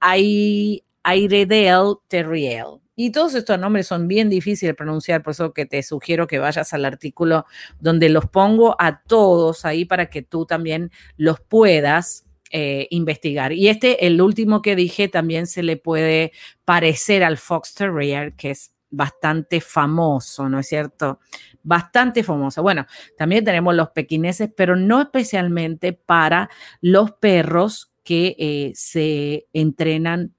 Airedale 1.04 1.96
Terrier. 2.08 2.66
Y 2.96 3.12
todos 3.12 3.34
estos 3.36 3.58
nombres 3.58 3.88
son 3.88 4.08
bien 4.08 4.30
difíciles 4.30 4.72
de 4.72 4.76
pronunciar, 4.76 5.24
por 5.24 5.32
eso 5.32 5.54
que 5.54 5.66
te 5.66 5.82
sugiero 5.82 6.28
que 6.28 6.40
vayas 6.40 6.74
al 6.74 6.86
artículo 6.86 7.46
donde 7.80 8.10
los 8.10 8.28
pongo 8.28 8.76
a 8.80 9.02
todos 9.02 9.66
ahí 9.66 9.86
para 9.86 10.10
que 10.10 10.22
tú 10.22 10.46
también 10.46 10.92
los 11.18 11.40
puedas 11.40 12.26
eh, 12.52 12.88
investigar. 12.92 13.54
Y 13.54 13.70
este, 13.70 14.06
el 14.06 14.22
último 14.22 14.62
que 14.62 14.76
dije, 14.76 15.08
también 15.08 15.48
se 15.48 15.64
le 15.64 15.78
puede 15.78 16.34
parecer 16.66 17.24
al 17.24 17.38
Fox 17.38 17.74
Terrier, 17.74 18.36
que 18.36 18.52
es 18.52 18.74
bastante 18.90 19.62
famoso, 19.62 20.50
¿no 20.50 20.60
es 20.60 20.68
cierto? 20.68 21.20
Bastante 21.64 22.24
famoso. 22.24 22.62
Bueno, 22.62 22.86
también 23.18 23.46
tenemos 23.46 23.74
los 23.74 23.90
pequineses, 23.92 24.50
pero 24.56 24.76
no 24.76 25.02
especialmente 25.02 25.94
para 25.94 26.50
los 26.82 27.14
perros 27.14 27.92
que 28.04 28.36
eh, 28.38 28.74
se 28.76 29.48
entrenan 29.54 30.36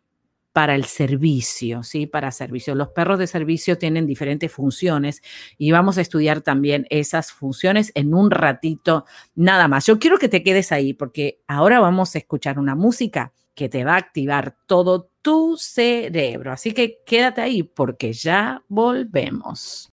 para 0.53 0.75
el 0.75 0.85
servicio, 0.85 1.83
¿sí? 1.83 2.07
Para 2.07 2.31
servicio. 2.31 2.75
Los 2.75 2.89
perros 2.89 3.19
de 3.19 3.27
servicio 3.27 3.79
tienen 3.79 4.07
diferentes 4.07 4.53
funciones 4.53 5.23
y 5.59 5.73
vamos 5.73 5.99
a 5.99 6.03
estudiar 6.03 6.43
también 6.43 6.87
esas 6.91 7.33
funciones 7.33 7.91
en 7.95 8.15
un 8.15 8.31
ratito 8.31 9.05
nada 9.35 9.69
más. 9.69 9.87
Yo 9.87 9.99
quiero 9.99 10.19
que 10.19 10.29
te 10.29 10.43
quedes 10.43 10.73
ahí 10.73 10.93
porque 10.93 11.41
ahora 11.47 11.81
vamos 11.81 12.15
a 12.15 12.19
escuchar 12.19 12.59
una 12.59 12.75
música 12.75 13.33
que 13.55 13.69
te 13.69 13.85
va 13.85 13.95
a 13.95 13.99
activar 13.99 14.57
todo 14.67 15.11
tu 15.23 15.57
cerebro. 15.57 16.53
Así 16.53 16.73
que 16.73 17.01
quédate 17.05 17.41
ahí 17.41 17.63
porque 17.63 18.13
ya 18.13 18.63
volvemos. 18.69 19.91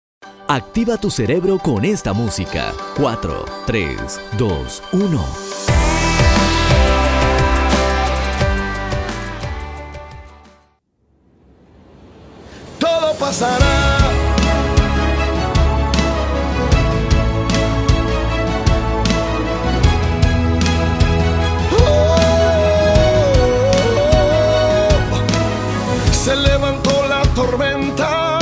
Activa 0.47 0.97
tu 0.97 1.09
cerebro 1.11 1.59
con 1.59 1.85
esta 1.85 2.13
música. 2.13 2.73
4, 2.95 3.45
3, 3.65 4.21
2, 4.37 4.83
1. 4.93 5.76
Pasará. 13.27 13.77
Oh, 21.77 22.15
se 26.13 26.35
levantó 26.37 27.05
la 27.09 27.21
tormenta, 27.35 28.39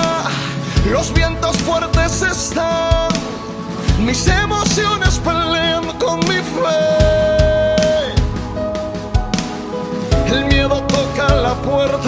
los 0.91 1.11
vientos 1.13 1.57
fuertes 1.57 2.21
están, 2.21 3.09
mis 4.05 4.27
emociones 4.27 5.19
pelean 5.27 5.85
con 5.97 6.19
mi 6.29 6.39
fe. 6.55 6.83
El 10.31 10.45
miedo 10.45 10.77
toca 10.95 11.33
la 11.45 11.55
puerta, 11.55 12.04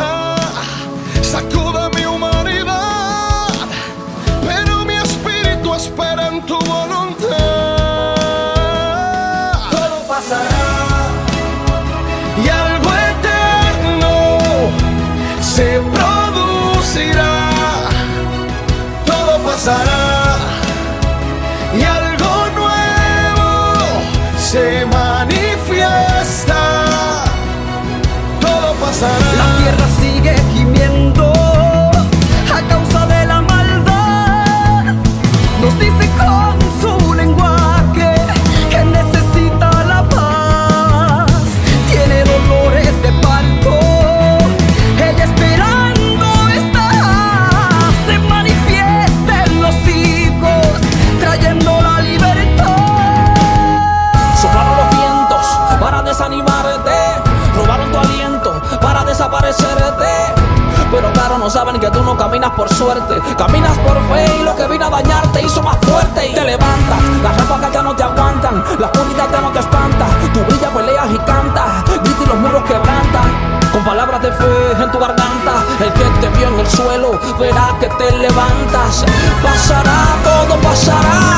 por 62.58 62.68
suerte. 62.74 63.22
Caminas 63.38 63.78
por 63.78 63.96
fe 64.10 64.26
y 64.40 64.44
lo 64.44 64.56
que 64.56 64.68
vino 64.68 64.88
a 64.88 64.90
dañarte 64.90 65.44
hizo 65.44 65.62
más 65.62 65.78
fuerte 65.78 66.28
y 66.28 66.34
te 66.34 66.44
levantas. 66.44 67.00
Las 67.22 67.38
ráfagas 67.38 67.72
ya 67.72 67.82
no 67.84 67.96
te 67.96 68.04
aguantan, 68.04 68.64
la 68.80 68.88
oscuridad 68.88 69.28
ya 69.32 69.42
no 69.42 69.52
te 69.52 69.60
espanta. 69.60 70.08
Tu 70.34 70.40
brilla, 70.44 70.70
peleas 70.72 71.08
y 71.12 71.18
cantas, 71.20 71.86
grita 71.86 72.24
y 72.24 72.26
los 72.26 72.38
muros 72.38 72.64
quebrantan. 72.64 73.70
Con 73.72 73.84
palabras 73.86 74.22
de 74.24 74.32
fe 74.32 74.84
en 74.84 74.92
tu 74.92 74.98
garganta, 74.98 75.54
el 75.80 75.94
que 75.94 76.04
te 76.20 76.30
vio 76.30 76.48
en 76.48 76.60
el 76.60 76.68
suelo 76.68 77.20
verá 77.40 77.76
que 77.80 77.88
te 77.90 78.12
levantas. 78.18 79.06
Pasará, 79.44 80.18
todo 80.24 80.60
pasará. 80.62 81.38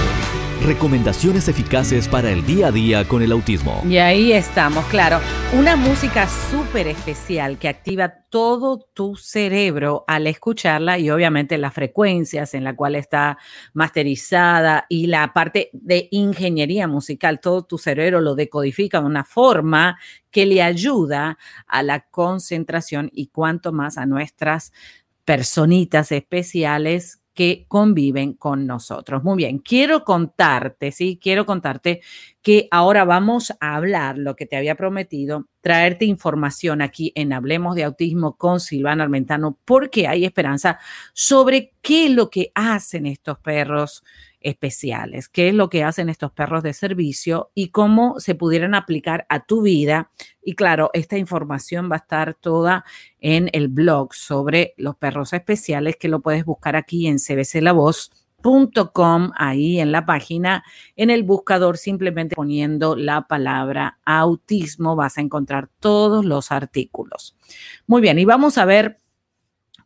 recomendaciones 0.61 1.47
eficaces 1.47 2.07
para 2.07 2.29
el 2.31 2.45
día 2.45 2.67
a 2.67 2.71
día 2.71 3.07
con 3.07 3.21
el 3.21 3.31
autismo. 3.31 3.81
Y 3.87 3.97
ahí 3.97 4.31
estamos, 4.31 4.85
claro. 4.85 5.19
Una 5.57 5.75
música 5.75 6.27
súper 6.27 6.87
especial 6.87 7.57
que 7.57 7.67
activa 7.67 8.13
todo 8.29 8.87
tu 8.93 9.15
cerebro 9.15 10.05
al 10.07 10.27
escucharla 10.27 10.99
y 10.99 11.09
obviamente 11.09 11.57
las 11.57 11.73
frecuencias 11.73 12.53
en 12.53 12.63
la 12.63 12.75
cual 12.75 12.95
está 12.95 13.37
masterizada 13.73 14.85
y 14.87 15.07
la 15.07 15.33
parte 15.33 15.69
de 15.73 16.07
ingeniería 16.11 16.87
musical, 16.87 17.39
todo 17.39 17.63
tu 17.63 17.77
cerebro 17.77 18.21
lo 18.21 18.35
decodifica 18.35 19.01
de 19.01 19.07
una 19.07 19.23
forma 19.23 19.97
que 20.29 20.45
le 20.45 20.61
ayuda 20.61 21.37
a 21.67 21.83
la 21.83 22.01
concentración 22.01 23.09
y 23.11 23.27
cuanto 23.27 23.73
más 23.73 23.97
a 23.97 24.05
nuestras 24.05 24.71
personitas 25.25 26.11
especiales 26.11 27.20
que 27.41 27.65
conviven 27.67 28.33
con 28.33 28.67
nosotros. 28.67 29.23
Muy 29.23 29.35
bien, 29.35 29.57
quiero 29.57 30.03
contarte, 30.03 30.91
sí, 30.91 31.17
quiero 31.19 31.47
contarte 31.47 32.01
que 32.43 32.67
ahora 32.69 33.03
vamos 33.03 33.51
a 33.59 33.77
hablar 33.77 34.19
lo 34.19 34.35
que 34.35 34.45
te 34.45 34.57
había 34.57 34.75
prometido, 34.75 35.47
traerte 35.59 36.05
información 36.05 36.83
aquí 36.83 37.11
en 37.15 37.33
Hablemos 37.33 37.73
de 37.73 37.83
Autismo 37.83 38.37
con 38.37 38.59
Silvana 38.59 39.05
Armentano, 39.05 39.57
porque 39.65 40.07
hay 40.07 40.23
esperanza 40.23 40.77
sobre 41.13 41.73
qué 41.81 42.05
es 42.05 42.11
lo 42.11 42.29
que 42.29 42.51
hacen 42.53 43.07
estos 43.07 43.39
perros 43.39 44.03
especiales, 44.41 45.29
qué 45.29 45.49
es 45.49 45.53
lo 45.53 45.69
que 45.69 45.83
hacen 45.83 46.09
estos 46.09 46.31
perros 46.31 46.63
de 46.63 46.73
servicio 46.73 47.51
y 47.53 47.69
cómo 47.69 48.19
se 48.19 48.35
pudieran 48.35 48.75
aplicar 48.75 49.25
a 49.29 49.45
tu 49.45 49.61
vida. 49.61 50.11
Y 50.43 50.55
claro, 50.55 50.89
esta 50.93 51.17
información 51.17 51.89
va 51.89 51.95
a 51.95 51.99
estar 51.99 52.33
toda 52.33 52.83
en 53.19 53.49
el 53.53 53.67
blog 53.67 54.13
sobre 54.13 54.73
los 54.77 54.95
perros 54.95 55.33
especiales 55.33 55.97
que 55.97 56.07
lo 56.07 56.21
puedes 56.21 56.45
buscar 56.45 56.75
aquí 56.75 57.07
en 57.07 57.19
cbclavoz.com, 57.19 59.31
ahí 59.35 59.79
en 59.79 59.91
la 59.91 60.05
página, 60.05 60.63
en 60.95 61.09
el 61.09 61.23
buscador, 61.23 61.77
simplemente 61.77 62.35
poniendo 62.35 62.95
la 62.95 63.27
palabra 63.27 63.99
autismo, 64.05 64.95
vas 64.95 65.17
a 65.17 65.21
encontrar 65.21 65.69
todos 65.79 66.25
los 66.25 66.51
artículos. 66.51 67.37
Muy 67.87 68.01
bien, 68.01 68.19
y 68.19 68.25
vamos 68.25 68.57
a 68.57 68.65
ver 68.65 68.97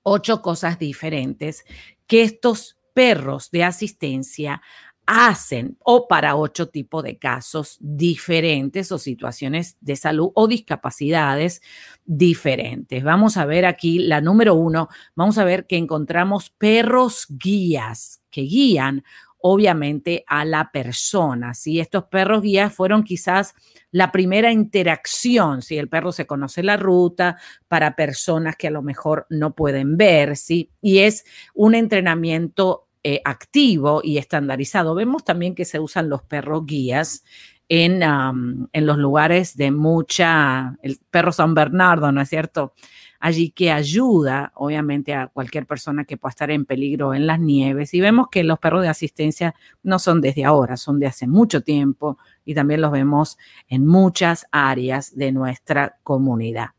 ocho 0.04 0.41
cosas 0.41 0.80
diferentes 0.80 1.65
que 2.08 2.22
estos 2.22 2.78
perros 2.95 3.51
de 3.51 3.63
asistencia 3.63 4.62
hacen 5.05 5.77
o 5.84 6.08
para 6.08 6.36
ocho 6.36 6.69
tipos 6.69 7.03
de 7.03 7.19
casos 7.19 7.77
diferentes 7.79 8.91
o 8.91 8.97
situaciones 8.97 9.77
de 9.81 9.95
salud 9.95 10.31
o 10.34 10.47
discapacidades 10.47 11.62
diferentes. 12.05 13.03
Vamos 13.03 13.38
a 13.38 13.45
ver 13.45 13.65
aquí 13.65 13.99
la 13.99 14.21
número 14.21 14.55
uno, 14.55 14.89
vamos 15.15 15.38
a 15.38 15.45
ver 15.45 15.67
que 15.67 15.77
encontramos 15.77 16.49
perros 16.49 17.27
guías 17.29 18.23
que 18.31 18.41
guían 18.41 19.03
obviamente 19.47 20.23
a 20.25 20.43
la 20.43 20.71
persona. 20.71 21.53
Si 21.53 21.79
estos 21.79 22.05
perros 22.05 22.41
guías 22.41 22.73
fueron 22.73 23.03
quizás 23.03 23.53
la 23.91 24.12
primera 24.12 24.51
interacción, 24.51 25.62
si 25.62 25.77
el 25.77 25.88
perro 25.88 26.12
se 26.12 26.25
conoce 26.25 26.63
la 26.63 26.77
ruta 26.77 27.38
para 27.67 27.95
personas 27.95 28.55
que 28.55 28.69
a 28.69 28.71
lo 28.71 28.81
mejor 28.81 29.27
no 29.29 29.53
pueden 29.53 29.97
ver, 29.97 30.36
¿sí? 30.36 30.71
Y 30.81 30.97
es 30.99 31.25
un 31.53 31.75
entrenamiento 31.75 32.85
eh, 33.08 33.22
activo 33.24 34.02
y 34.04 34.18
estandarizado. 34.18 34.96
Vemos 34.96 35.24
también 35.24 35.54
que 35.54 35.63
se 35.63 35.80
usan 35.80 36.10
los 36.10 36.24
perros 36.24 36.65
guías 36.65 37.24
en, 37.70 38.02
en 38.02 38.86
los 38.88 38.98
lugares 38.98 39.56
de 39.56 39.70
mucha, 39.70 40.76
el 40.82 40.98
perro 41.12 41.32
San 41.32 41.54
Bernardo, 41.54 42.12
¿no 42.12 42.20
es 42.20 42.30
cierto? 42.30 42.74
Allí 43.20 43.52
que 43.52 43.72
ayuda, 43.72 44.52
obviamente, 44.56 45.13
a 45.13 45.28
cualquier 45.28 45.68
persona 45.68 46.06
que 46.06 46.18
pueda 46.18 46.32
estar 46.32 46.50
en 46.50 46.65
peligro 46.65 47.13
en 47.13 47.28
las 47.28 47.39
nieves. 47.39 47.94
Y 47.94 48.02
vemos 48.02 48.30
que 48.32 48.44
los 48.44 48.58
perros 48.58 48.82
de 48.82 48.89
asistencia 48.89 49.54
no 49.84 50.00
son 50.00 50.20
desde 50.20 50.44
ahora, 50.44 50.76
son 50.76 51.00
de 51.00 51.06
hace 51.06 51.28
mucho 51.28 51.62
tiempo 51.62 52.18
y 52.44 52.56
también 52.56 52.82
los 52.82 52.91
vemos 52.91 53.38
en 53.68 53.86
muchas 53.86 54.48
áreas 54.52 55.15
de 55.15 55.32
nuestra 55.32 56.00
comunidad. 56.02 56.70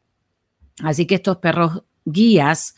Así 0.83 1.07
que 1.07 1.15
estos 1.15 1.37
perros 1.37 1.85
guías 2.05 2.75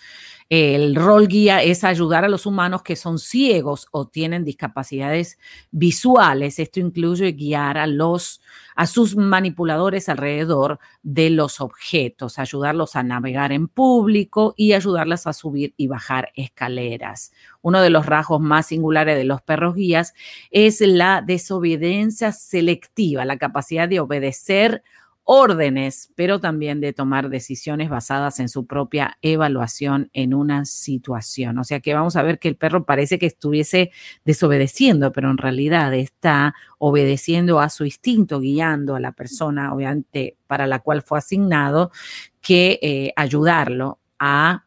el 0.50 0.94
rol 0.94 1.28
guía 1.28 1.62
es 1.62 1.84
ayudar 1.84 2.24
a 2.24 2.28
los 2.28 2.46
humanos 2.46 2.82
que 2.82 2.96
son 2.96 3.18
ciegos 3.18 3.86
o 3.92 4.06
tienen 4.08 4.44
discapacidades 4.44 5.38
visuales. 5.70 6.58
Esto 6.58 6.80
incluye 6.80 7.32
guiar 7.32 7.76
a 7.76 7.86
los 7.86 8.40
a 8.74 8.86
sus 8.86 9.16
manipuladores 9.16 10.08
alrededor 10.08 10.78
de 11.02 11.30
los 11.30 11.60
objetos, 11.60 12.38
ayudarlos 12.38 12.94
a 12.94 13.02
navegar 13.02 13.50
en 13.50 13.66
público 13.66 14.54
y 14.56 14.72
ayudarlas 14.72 15.26
a 15.26 15.32
subir 15.32 15.74
y 15.76 15.88
bajar 15.88 16.30
escaleras. 16.36 17.32
Uno 17.60 17.82
de 17.82 17.90
los 17.90 18.06
rasgos 18.06 18.40
más 18.40 18.66
singulares 18.66 19.16
de 19.16 19.24
los 19.24 19.42
perros 19.42 19.74
guías 19.74 20.14
es 20.52 20.80
la 20.80 21.22
desobediencia 21.26 22.30
selectiva, 22.30 23.24
la 23.24 23.36
capacidad 23.36 23.88
de 23.88 23.98
obedecer 23.98 24.84
órdenes, 25.30 26.10
pero 26.14 26.40
también 26.40 26.80
de 26.80 26.94
tomar 26.94 27.28
decisiones 27.28 27.90
basadas 27.90 28.40
en 28.40 28.48
su 28.48 28.64
propia 28.64 29.18
evaluación 29.20 30.08
en 30.14 30.32
una 30.32 30.64
situación. 30.64 31.58
O 31.58 31.64
sea 31.64 31.80
que 31.80 31.92
vamos 31.92 32.16
a 32.16 32.22
ver 32.22 32.38
que 32.38 32.48
el 32.48 32.56
perro 32.56 32.86
parece 32.86 33.18
que 33.18 33.26
estuviese 33.26 33.90
desobedeciendo, 34.24 35.12
pero 35.12 35.30
en 35.30 35.36
realidad 35.36 35.92
está 35.92 36.54
obedeciendo 36.78 37.60
a 37.60 37.68
su 37.68 37.84
instinto, 37.84 38.40
guiando 38.40 38.94
a 38.94 39.00
la 39.00 39.12
persona, 39.12 39.74
obviamente, 39.74 40.38
para 40.46 40.66
la 40.66 40.78
cual 40.78 41.02
fue 41.02 41.18
asignado, 41.18 41.90
que 42.40 42.78
eh, 42.80 43.12
ayudarlo 43.14 44.00
a, 44.18 44.64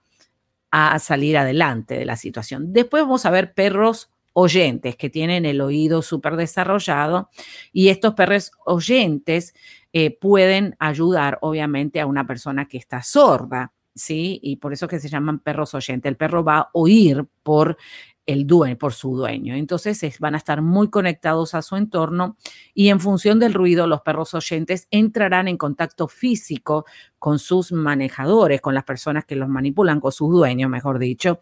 a 0.69 0.99
salir 0.99 1.39
adelante 1.39 1.95
de 1.95 2.05
la 2.05 2.17
situación. 2.17 2.71
Después 2.71 3.01
vamos 3.01 3.25
a 3.25 3.31
ver 3.31 3.55
perros 3.55 4.10
oyentes 4.33 4.95
que 4.95 5.09
tienen 5.09 5.45
el 5.45 5.61
oído 5.61 6.01
súper 6.01 6.35
desarrollado 6.35 7.29
y 7.71 7.89
estos 7.89 8.13
perros 8.13 8.51
oyentes 8.65 9.53
eh, 9.93 10.17
pueden 10.17 10.75
ayudar 10.79 11.37
obviamente 11.41 11.99
a 11.99 12.05
una 12.05 12.25
persona 12.25 12.67
que 12.67 12.77
está 12.77 13.01
sorda. 13.01 13.73
¿sí? 13.93 14.39
Y 14.41 14.57
por 14.57 14.73
eso 14.73 14.87
que 14.87 14.99
se 14.99 15.09
llaman 15.09 15.39
perros 15.39 15.73
oyentes. 15.73 16.09
El 16.09 16.17
perro 16.17 16.43
va 16.43 16.59
a 16.59 16.69
oír 16.73 17.25
por 17.43 17.77
el 18.25 18.45
dueño, 18.45 18.77
por 18.77 18.93
su 18.93 19.15
dueño. 19.15 19.55
Entonces 19.55 20.19
van 20.19 20.35
a 20.35 20.37
estar 20.37 20.61
muy 20.61 20.89
conectados 20.89 21.53
a 21.55 21.61
su 21.61 21.75
entorno 21.75 22.37
y 22.73 22.89
en 22.89 22.99
función 22.99 23.39
del 23.39 23.53
ruido, 23.53 23.87
los 23.87 24.01
perros 24.01 24.33
oyentes 24.33 24.87
entrarán 24.91 25.47
en 25.47 25.57
contacto 25.57 26.07
físico 26.07 26.85
con 27.19 27.39
sus 27.39 27.71
manejadores, 27.71 28.61
con 28.61 28.73
las 28.73 28.83
personas 28.83 29.25
que 29.25 29.35
los 29.35 29.49
manipulan, 29.49 29.99
con 29.99 30.11
sus 30.11 30.31
dueños, 30.31 30.69
mejor 30.69 30.99
dicho, 30.99 31.39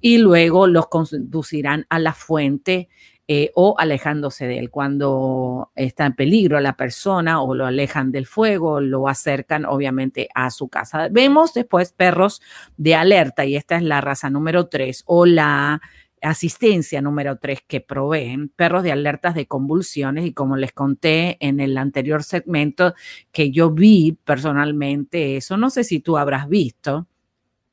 y 0.00 0.18
luego 0.18 0.66
los 0.66 0.88
conducirán 0.88 1.86
a 1.88 1.98
la 1.98 2.12
fuente 2.12 2.88
eh, 3.28 3.50
o 3.56 3.74
alejándose 3.76 4.46
de 4.46 4.60
él. 4.60 4.70
Cuando 4.70 5.72
está 5.74 6.06
en 6.06 6.14
peligro 6.14 6.60
la 6.60 6.76
persona 6.76 7.42
o 7.42 7.56
lo 7.56 7.66
alejan 7.66 8.12
del 8.12 8.24
fuego, 8.24 8.80
lo 8.80 9.08
acercan 9.08 9.64
obviamente 9.64 10.28
a 10.32 10.52
su 10.52 10.68
casa. 10.68 11.08
Vemos 11.10 11.52
después 11.52 11.92
perros 11.92 12.40
de 12.76 12.94
alerta 12.94 13.44
y 13.44 13.56
esta 13.56 13.78
es 13.78 13.82
la 13.82 14.00
raza 14.00 14.30
número 14.30 14.68
3 14.68 15.02
o 15.06 15.26
la 15.26 15.82
asistencia 16.22 17.00
número 17.00 17.38
3 17.38 17.60
que 17.66 17.80
proveen 17.80 18.48
perros 18.48 18.82
de 18.82 18.92
alertas 18.92 19.34
de 19.34 19.46
convulsiones 19.46 20.26
y 20.26 20.32
como 20.32 20.56
les 20.56 20.72
conté 20.72 21.36
en 21.40 21.60
el 21.60 21.76
anterior 21.78 22.22
segmento 22.22 22.94
que 23.32 23.50
yo 23.50 23.70
vi 23.70 24.18
personalmente 24.24 25.36
eso, 25.36 25.56
no 25.56 25.70
sé 25.70 25.84
si 25.84 26.00
tú 26.00 26.16
habrás 26.18 26.48
visto 26.48 27.06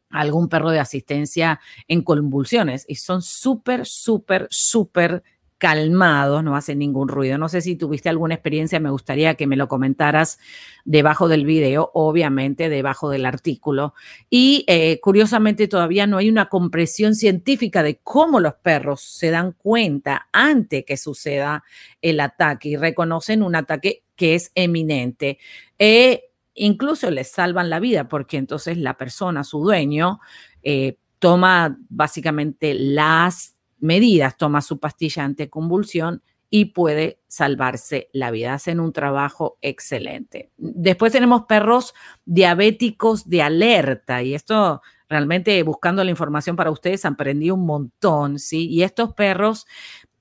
algún 0.09 0.47
perro 0.47 0.69
de 0.69 0.79
asistencia 0.79 1.59
en 1.87 2.03
convulsiones 2.03 2.85
y 2.87 2.95
son 2.95 3.21
súper, 3.21 3.85
súper, 3.85 4.47
súper 4.49 5.23
calmados, 5.63 6.43
no 6.43 6.57
hacen 6.57 6.79
ningún 6.79 7.07
ruido. 7.07 7.37
No 7.37 7.47
sé 7.47 7.61
si 7.61 7.77
tuviste 7.77 8.09
alguna 8.09 8.33
experiencia, 8.33 8.81
me 8.81 8.89
gustaría 8.89 9.35
que 9.35 9.47
me 9.47 9.55
lo 9.55 9.69
comentaras 9.69 10.37
debajo 10.83 11.29
del 11.29 11.45
video, 11.45 11.89
obviamente 11.93 12.67
debajo 12.67 13.09
del 13.09 13.25
artículo. 13.25 13.93
Y 14.29 14.65
eh, 14.67 14.99
curiosamente 14.99 15.69
todavía 15.69 16.05
no 16.05 16.17
hay 16.17 16.29
una 16.29 16.49
compresión 16.49 17.15
científica 17.15 17.81
de 17.81 18.01
cómo 18.03 18.41
los 18.41 18.55
perros 18.55 18.99
se 19.03 19.31
dan 19.31 19.53
cuenta 19.53 20.27
antes 20.33 20.83
que 20.83 20.97
suceda 20.97 21.63
el 22.01 22.19
ataque 22.19 22.67
y 22.67 22.75
reconocen 22.75 23.41
un 23.41 23.55
ataque 23.55 24.03
que 24.17 24.35
es 24.35 24.51
eminente. 24.55 25.39
E 25.79 26.25
incluso 26.55 27.09
les 27.09 27.31
salvan 27.31 27.69
la 27.69 27.79
vida 27.79 28.09
porque 28.09 28.35
entonces 28.35 28.77
la 28.77 28.97
persona, 28.97 29.45
su 29.45 29.63
dueño, 29.63 30.19
eh, 30.61 30.97
toma 31.19 31.77
básicamente 31.87 32.73
las 32.73 33.52
medidas, 33.83 34.37
toma 34.37 34.61
su 34.61 34.79
pastilla 34.79 35.23
anticonvulsión 35.23 36.23
y 36.49 36.65
puede 36.65 37.19
salvarse 37.27 38.09
la 38.13 38.31
vida. 38.31 38.53
Hacen 38.53 38.79
un 38.79 38.93
trabajo 38.93 39.57
excelente. 39.61 40.51
Después 40.57 41.11
tenemos 41.11 41.45
perros 41.45 41.93
diabéticos 42.25 43.27
de 43.27 43.41
alerta 43.41 44.21
y 44.21 44.35
esto 44.35 44.81
realmente 45.09 45.61
buscando 45.63 46.03
la 46.03 46.11
información 46.11 46.55
para 46.55 46.71
ustedes 46.71 47.05
aprendí 47.05 47.51
un 47.51 47.65
montón, 47.65 48.39
¿sí? 48.39 48.67
Y 48.69 48.83
estos 48.83 49.13
perros 49.13 49.65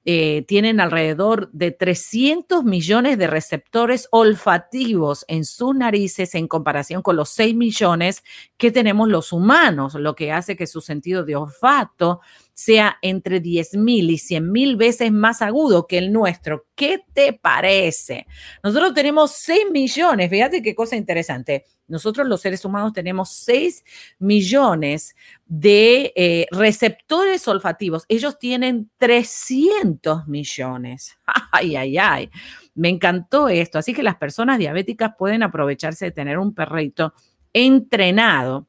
eh, 0.05 0.45
tienen 0.49 0.81
alrededor 0.81 1.49
de 1.53 1.71
300 1.71 2.65
millones 2.65 3.19
de 3.19 3.29
receptores 3.29 4.09
olfativos 4.11 5.25
en 5.29 5.45
sus 5.45 5.77
narices 5.77 6.35
en 6.35 6.49
comparación 6.49 7.03
con 7.03 7.15
los 7.15 7.29
6 7.29 7.55
millones 7.55 8.25
que 8.57 8.73
tenemos 8.73 9.09
los 9.09 9.33
humanos, 9.33 9.95
lo 9.95 10.17
que 10.17 10.33
hace 10.33 10.57
que 10.57 10.67
su 10.67 10.81
sentido 10.81 11.25
de 11.25 11.37
olfato 11.37 12.21
sea 12.55 12.99
entre 13.03 13.41
10 13.41 13.77
mil 13.77 14.11
y 14.11 14.19
100 14.19 14.51
mil 14.51 14.77
veces 14.77 15.13
más 15.13 15.43
agudo 15.43 15.87
que 15.87 15.99
el 15.99 16.13
nuestro. 16.13 16.67
¿Qué 16.75 17.01
te 17.13 17.33
parece? 17.33 18.27
Nosotros 18.63 18.95
tenemos 18.95 19.33
6 19.33 19.67
millones, 19.73 20.31
fíjate 20.31 20.63
qué 20.63 20.75
cosa 20.75 20.97
interesante. 20.97 21.65
Nosotros 21.89 22.27
los 22.27 22.41
seres 22.41 22.65
humanos 22.65 22.93
tenemos 22.93 23.31
6 23.31 23.85
millones 24.19 25.15
de 25.45 26.13
eh, 26.17 26.47
receptores 26.51 27.47
olfativos. 27.49 28.05
Ellos 28.09 28.39
tienen 28.39 28.91
300 28.99 30.27
millones. 30.27 31.19
Ay, 31.53 31.77
ay, 31.77 31.99
ay. 31.99 32.31
Me 32.75 32.89
encantó 32.89 33.51
esto. 33.51 33.79
Así 33.79 33.93
que 33.93 34.03
las 34.03 34.17
personas 34.17 34.59
diabéticas 34.59 35.13
pueden 35.19 35.43
aprovecharse 35.43 36.07
de 36.07 36.11
tener 36.13 36.39
un 36.39 36.55
perrito 36.55 37.13
entrenado 37.53 38.69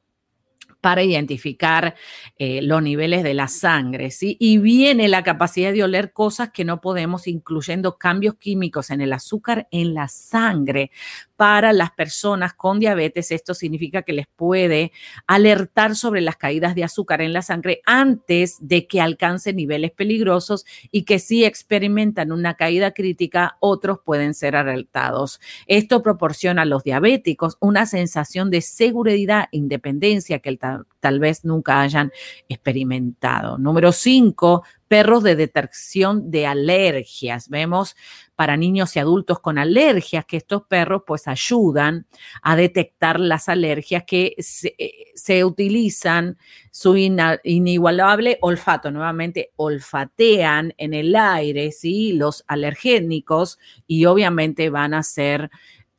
para 0.84 1.02
identificar 1.02 1.94
eh, 2.36 2.60
los 2.60 2.82
niveles 2.82 3.22
de 3.22 3.32
la 3.32 3.48
sangre, 3.48 4.10
¿sí? 4.10 4.36
Y 4.38 4.58
viene 4.58 5.08
la 5.08 5.22
capacidad 5.22 5.72
de 5.72 5.82
oler 5.82 6.12
cosas 6.12 6.50
que 6.50 6.66
no 6.66 6.82
podemos, 6.82 7.26
incluyendo 7.26 7.96
cambios 7.96 8.34
químicos 8.34 8.90
en 8.90 9.00
el 9.00 9.14
azúcar 9.14 9.66
en 9.70 9.94
la 9.94 10.08
sangre, 10.08 10.90
para 11.36 11.72
las 11.72 11.90
personas 11.90 12.54
con 12.54 12.78
diabetes, 12.78 13.30
esto 13.30 13.54
significa 13.54 14.02
que 14.02 14.12
les 14.12 14.26
puede 14.26 14.92
alertar 15.26 15.96
sobre 15.96 16.20
las 16.20 16.36
caídas 16.36 16.74
de 16.74 16.84
azúcar 16.84 17.20
en 17.22 17.32
la 17.32 17.42
sangre 17.42 17.80
antes 17.86 18.56
de 18.60 18.86
que 18.86 19.00
alcancen 19.00 19.56
niveles 19.56 19.90
peligrosos 19.90 20.64
y 20.90 21.04
que 21.04 21.18
si 21.18 21.44
experimentan 21.44 22.32
una 22.32 22.54
caída 22.54 22.92
crítica, 22.92 23.56
otros 23.60 23.98
pueden 24.04 24.34
ser 24.34 24.56
alertados. 24.56 25.40
Esto 25.66 26.02
proporciona 26.02 26.62
a 26.62 26.66
los 26.66 26.84
diabéticos 26.84 27.56
una 27.60 27.86
sensación 27.86 28.50
de 28.50 28.60
seguridad 28.60 29.48
e 29.52 29.58
independencia 29.58 30.38
que 30.38 30.56
tal, 30.56 30.86
tal 31.00 31.18
vez 31.18 31.44
nunca 31.44 31.80
hayan 31.80 32.12
experimentado. 32.48 33.58
Número 33.58 33.92
cinco, 33.92 34.64
perros 34.94 35.24
de 35.24 35.34
detección 35.34 36.30
de 36.30 36.46
alergias. 36.46 37.48
Vemos 37.48 37.96
para 38.36 38.56
niños 38.56 38.94
y 38.94 39.00
adultos 39.00 39.40
con 39.40 39.58
alergias 39.58 40.24
que 40.24 40.36
estos 40.36 40.62
perros 40.68 41.02
pues 41.04 41.26
ayudan 41.26 42.06
a 42.42 42.54
detectar 42.54 43.18
las 43.18 43.48
alergias 43.48 44.04
que 44.06 44.36
se, 44.38 44.76
eh, 44.78 45.44
utilizan 45.44 46.38
su 46.70 46.96
inigualable 46.96 48.38
olfato, 48.40 48.92
nuevamente 48.92 49.50
olfatean 49.56 50.74
en 50.76 50.94
el 50.94 51.16
aire, 51.16 51.72
¿sí? 51.72 52.12
Los 52.12 52.44
alergénicos 52.46 53.58
y 53.88 54.04
obviamente 54.04 54.70
van 54.70 54.94
a 54.94 55.02
ser 55.02 55.50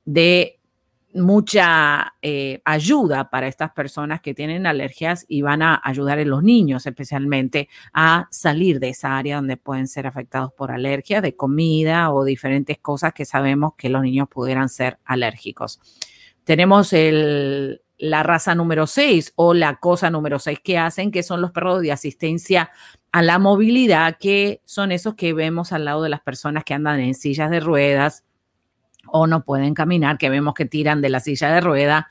de 0.06 0.62
mucha 1.16 2.14
eh, 2.22 2.62
ayuda 2.66 3.30
para 3.30 3.48
estas 3.48 3.72
personas 3.72 4.22
que 4.22 4.34
tienen 4.34 4.68
alergias 4.68 5.26
y 5.28 5.42
van 5.42 5.62
a 5.62 5.82
ayudar 5.84 6.20
a 6.20 6.26
los 6.26 6.44
niños 6.44 6.86
especialmente 6.86 7.70
a 7.94 8.28
salir 8.32 8.80
de 8.80 8.90
esa 8.90 9.18
área 9.18 9.38
donde 9.38 9.58
pueden 9.58 9.88
ser 9.88 10.08
afectados 10.08 10.52
por 10.54 10.72
alergias 10.72 11.22
de 11.22 11.36
comida 11.36 12.12
o 12.12 12.26
diferentes 12.26 12.78
cosas 12.80 13.14
que 13.14 13.26
sabemos 13.26 13.74
que 13.78 13.90
los 13.90 14.02
niños 14.02 14.28
pudieran 14.28 14.68
ser 14.68 15.00
alérgicos. 15.06 15.80
Tenemos 16.44 16.92
el, 16.92 17.82
la 17.98 18.24
raza 18.24 18.54
número 18.54 18.86
6 18.86 19.34
o 19.36 19.54
la 19.54 19.78
cosa 19.78 20.10
número 20.10 20.38
6 20.38 20.60
que 20.64 20.78
hacen, 20.78 21.12
que 21.12 21.24
son 21.24 21.42
los 21.42 21.52
perros 21.52 21.82
de 21.82 21.94
asistencia 21.94 22.72
a 23.14 23.22
la 23.22 23.40
movilidad, 23.40 24.18
que 24.20 24.62
son 24.66 24.92
esos 24.92 25.16
que 25.16 25.34
vemos 25.34 25.72
al 25.72 25.86
lado 25.86 26.04
de 26.04 26.10
las 26.10 26.22
personas 26.22 26.66
que 26.66 26.74
andan 26.74 27.00
en 27.00 27.16
sillas 27.16 27.50
de 27.50 27.62
ruedas 27.62 28.26
o 29.08 29.28
no 29.28 29.44
pueden 29.44 29.74
caminar, 29.74 30.18
que 30.18 30.30
vemos 30.30 30.54
que 30.54 30.66
tiran 30.66 31.02
de 31.02 31.10
la 31.10 31.20
silla 31.20 31.54
de 31.54 31.62
rueda 31.62 32.10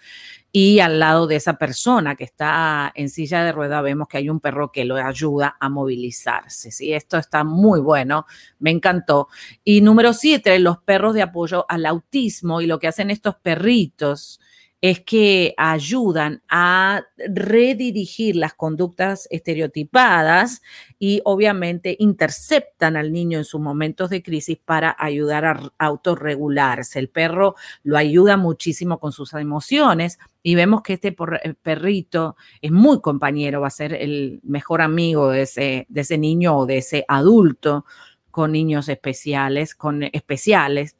y 0.56 0.78
al 0.78 1.00
lado 1.00 1.26
de 1.26 1.34
esa 1.34 1.54
persona 1.54 2.14
que 2.14 2.22
está 2.22 2.92
en 2.94 3.08
silla 3.08 3.42
de 3.42 3.50
rueda 3.50 3.82
vemos 3.82 4.06
que 4.06 4.18
hay 4.18 4.30
un 4.30 4.38
perro 4.38 4.70
que 4.70 4.84
lo 4.84 4.94
ayuda 4.94 5.56
a 5.58 5.68
movilizarse. 5.68 6.70
Sí, 6.70 6.92
esto 6.92 7.18
está 7.18 7.42
muy 7.42 7.80
bueno, 7.80 8.24
me 8.60 8.70
encantó. 8.70 9.26
Y 9.64 9.80
número 9.80 10.12
siete, 10.12 10.56
los 10.60 10.78
perros 10.78 11.14
de 11.14 11.22
apoyo 11.22 11.66
al 11.68 11.86
autismo 11.86 12.60
y 12.60 12.66
lo 12.66 12.78
que 12.78 12.86
hacen 12.86 13.10
estos 13.10 13.34
perritos 13.34 14.40
es 14.84 15.00
que 15.00 15.54
ayudan 15.56 16.42
a 16.46 17.04
redirigir 17.16 18.36
las 18.36 18.52
conductas 18.52 19.26
estereotipadas 19.30 20.60
y 20.98 21.22
obviamente 21.24 21.96
interceptan 21.98 22.94
al 22.94 23.10
niño 23.10 23.38
en 23.38 23.46
sus 23.46 23.62
momentos 23.62 24.10
de 24.10 24.22
crisis 24.22 24.58
para 24.62 24.94
ayudar 24.98 25.46
a 25.46 25.70
autorregularse. 25.78 26.98
El 26.98 27.08
perro 27.08 27.54
lo 27.82 27.96
ayuda 27.96 28.36
muchísimo 28.36 29.00
con 29.00 29.12
sus 29.12 29.32
emociones 29.32 30.18
y 30.42 30.54
vemos 30.54 30.82
que 30.82 30.92
este 30.92 31.16
eh, 31.16 31.54
perrito 31.62 32.36
es 32.60 32.70
muy 32.70 33.00
compañero, 33.00 33.62
va 33.62 33.68
a 33.68 33.70
ser 33.70 33.94
el 33.94 34.40
mejor 34.42 34.82
amigo 34.82 35.30
de 35.30 35.42
ese, 35.42 35.86
de 35.88 36.02
ese 36.02 36.18
niño 36.18 36.58
o 36.58 36.66
de 36.66 36.76
ese 36.76 37.06
adulto 37.08 37.86
con 38.30 38.52
niños 38.52 38.90
especiales, 38.90 39.74
con 39.74 40.02
especiales, 40.02 40.94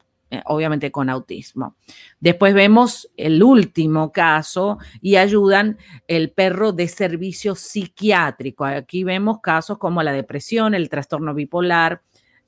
obviamente 0.45 0.91
con 0.91 1.09
autismo. 1.09 1.75
Después 2.19 2.53
vemos 2.53 3.09
el 3.17 3.41
último 3.43 4.11
caso 4.11 4.77
y 5.01 5.15
ayudan 5.15 5.77
el 6.07 6.31
perro 6.31 6.71
de 6.71 6.87
servicio 6.87 7.55
psiquiátrico. 7.55 8.65
Aquí 8.65 9.03
vemos 9.03 9.39
casos 9.41 9.77
como 9.77 10.03
la 10.03 10.11
depresión, 10.11 10.73
el 10.73 10.89
trastorno 10.89 11.33
bipolar 11.33 12.01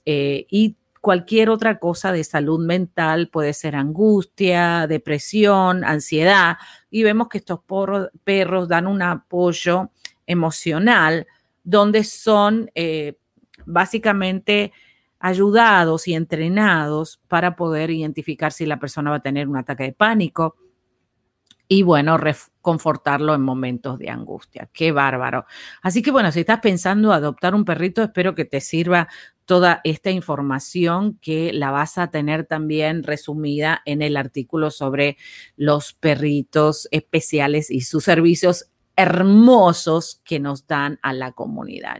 eh, 0.06 0.45
y 0.50 0.76
cualquier 1.02 1.50
otra 1.50 1.80
cosa 1.80 2.12
de 2.12 2.23
salud 2.23 2.65
mental, 2.65 3.30
puede 3.30 3.54
ser 3.54 3.76
angustia, 3.76 4.88
depresión, 4.88 5.84
ansiedad, 5.84 6.58
y 6.89 7.04
vemos 7.04 7.30
que 7.30 7.38
estos 7.38 7.62
perros 8.23 8.67
dan 8.67 8.88
un 8.88 9.02
apoyo 9.02 9.91
emocional 10.26 11.28
donde 11.63 12.04
son 12.04 12.69
eh, 12.76 13.17
básicamente 13.65 14.73
ayudados 15.28 16.08
y 16.08 16.13
entrenados 16.13 17.20
para 17.28 17.58
poder 17.58 17.92
identificar 17.92 18.54
si 18.54 18.66
la 18.66 18.80
persona 18.80 19.10
va 19.10 19.18
a 19.18 19.22
tener 19.22 19.50
un 19.50 19.58
ataque 19.58 19.84
de 19.84 19.92
pánico 19.92 20.56
y 21.68 21.84
bueno, 21.84 22.18
confortarlo 22.62 23.36
en 23.36 23.42
momentos 23.42 24.00
de 24.00 24.10
angustia. 24.10 24.70
Qué 24.72 24.94
bárbaro. 24.94 25.46
Así 25.82 26.02
que 26.02 26.12
bueno, 26.12 26.32
si 26.32 26.40
estás 26.40 26.62
pensando 26.62 27.12
adoptar 27.12 27.56
un 27.56 27.66
perrito, 27.66 28.02
espero 28.02 28.36
que 28.36 28.46
te 28.46 28.62
sirva 28.62 29.10
toda 29.44 29.82
esta 29.84 30.12
información 30.12 31.20
que 31.22 31.52
la 31.52 31.72
vas 31.72 31.98
a 31.98 32.10
tener 32.10 32.46
también 32.46 33.04
resumida 33.04 33.82
en 33.84 34.02
el 34.02 34.16
artículo 34.16 34.72
sobre 34.72 35.18
los 35.58 35.92
perritos 35.92 36.88
especiales 36.92 37.70
y 37.70 37.82
sus 37.82 38.06
servicios 38.06 38.72
hermosos 38.96 40.22
que 40.24 40.40
nos 40.40 40.68
dan 40.68 41.00
a 41.02 41.12
la 41.12 41.34
comunidad. 41.34 42.00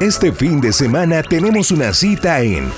Este 0.00 0.32
fin 0.32 0.60
de 0.60 0.72
semana 0.72 1.22
tenemos 1.22 1.70
una 1.70 1.94
cita 1.94 2.40
en 2.40 2.68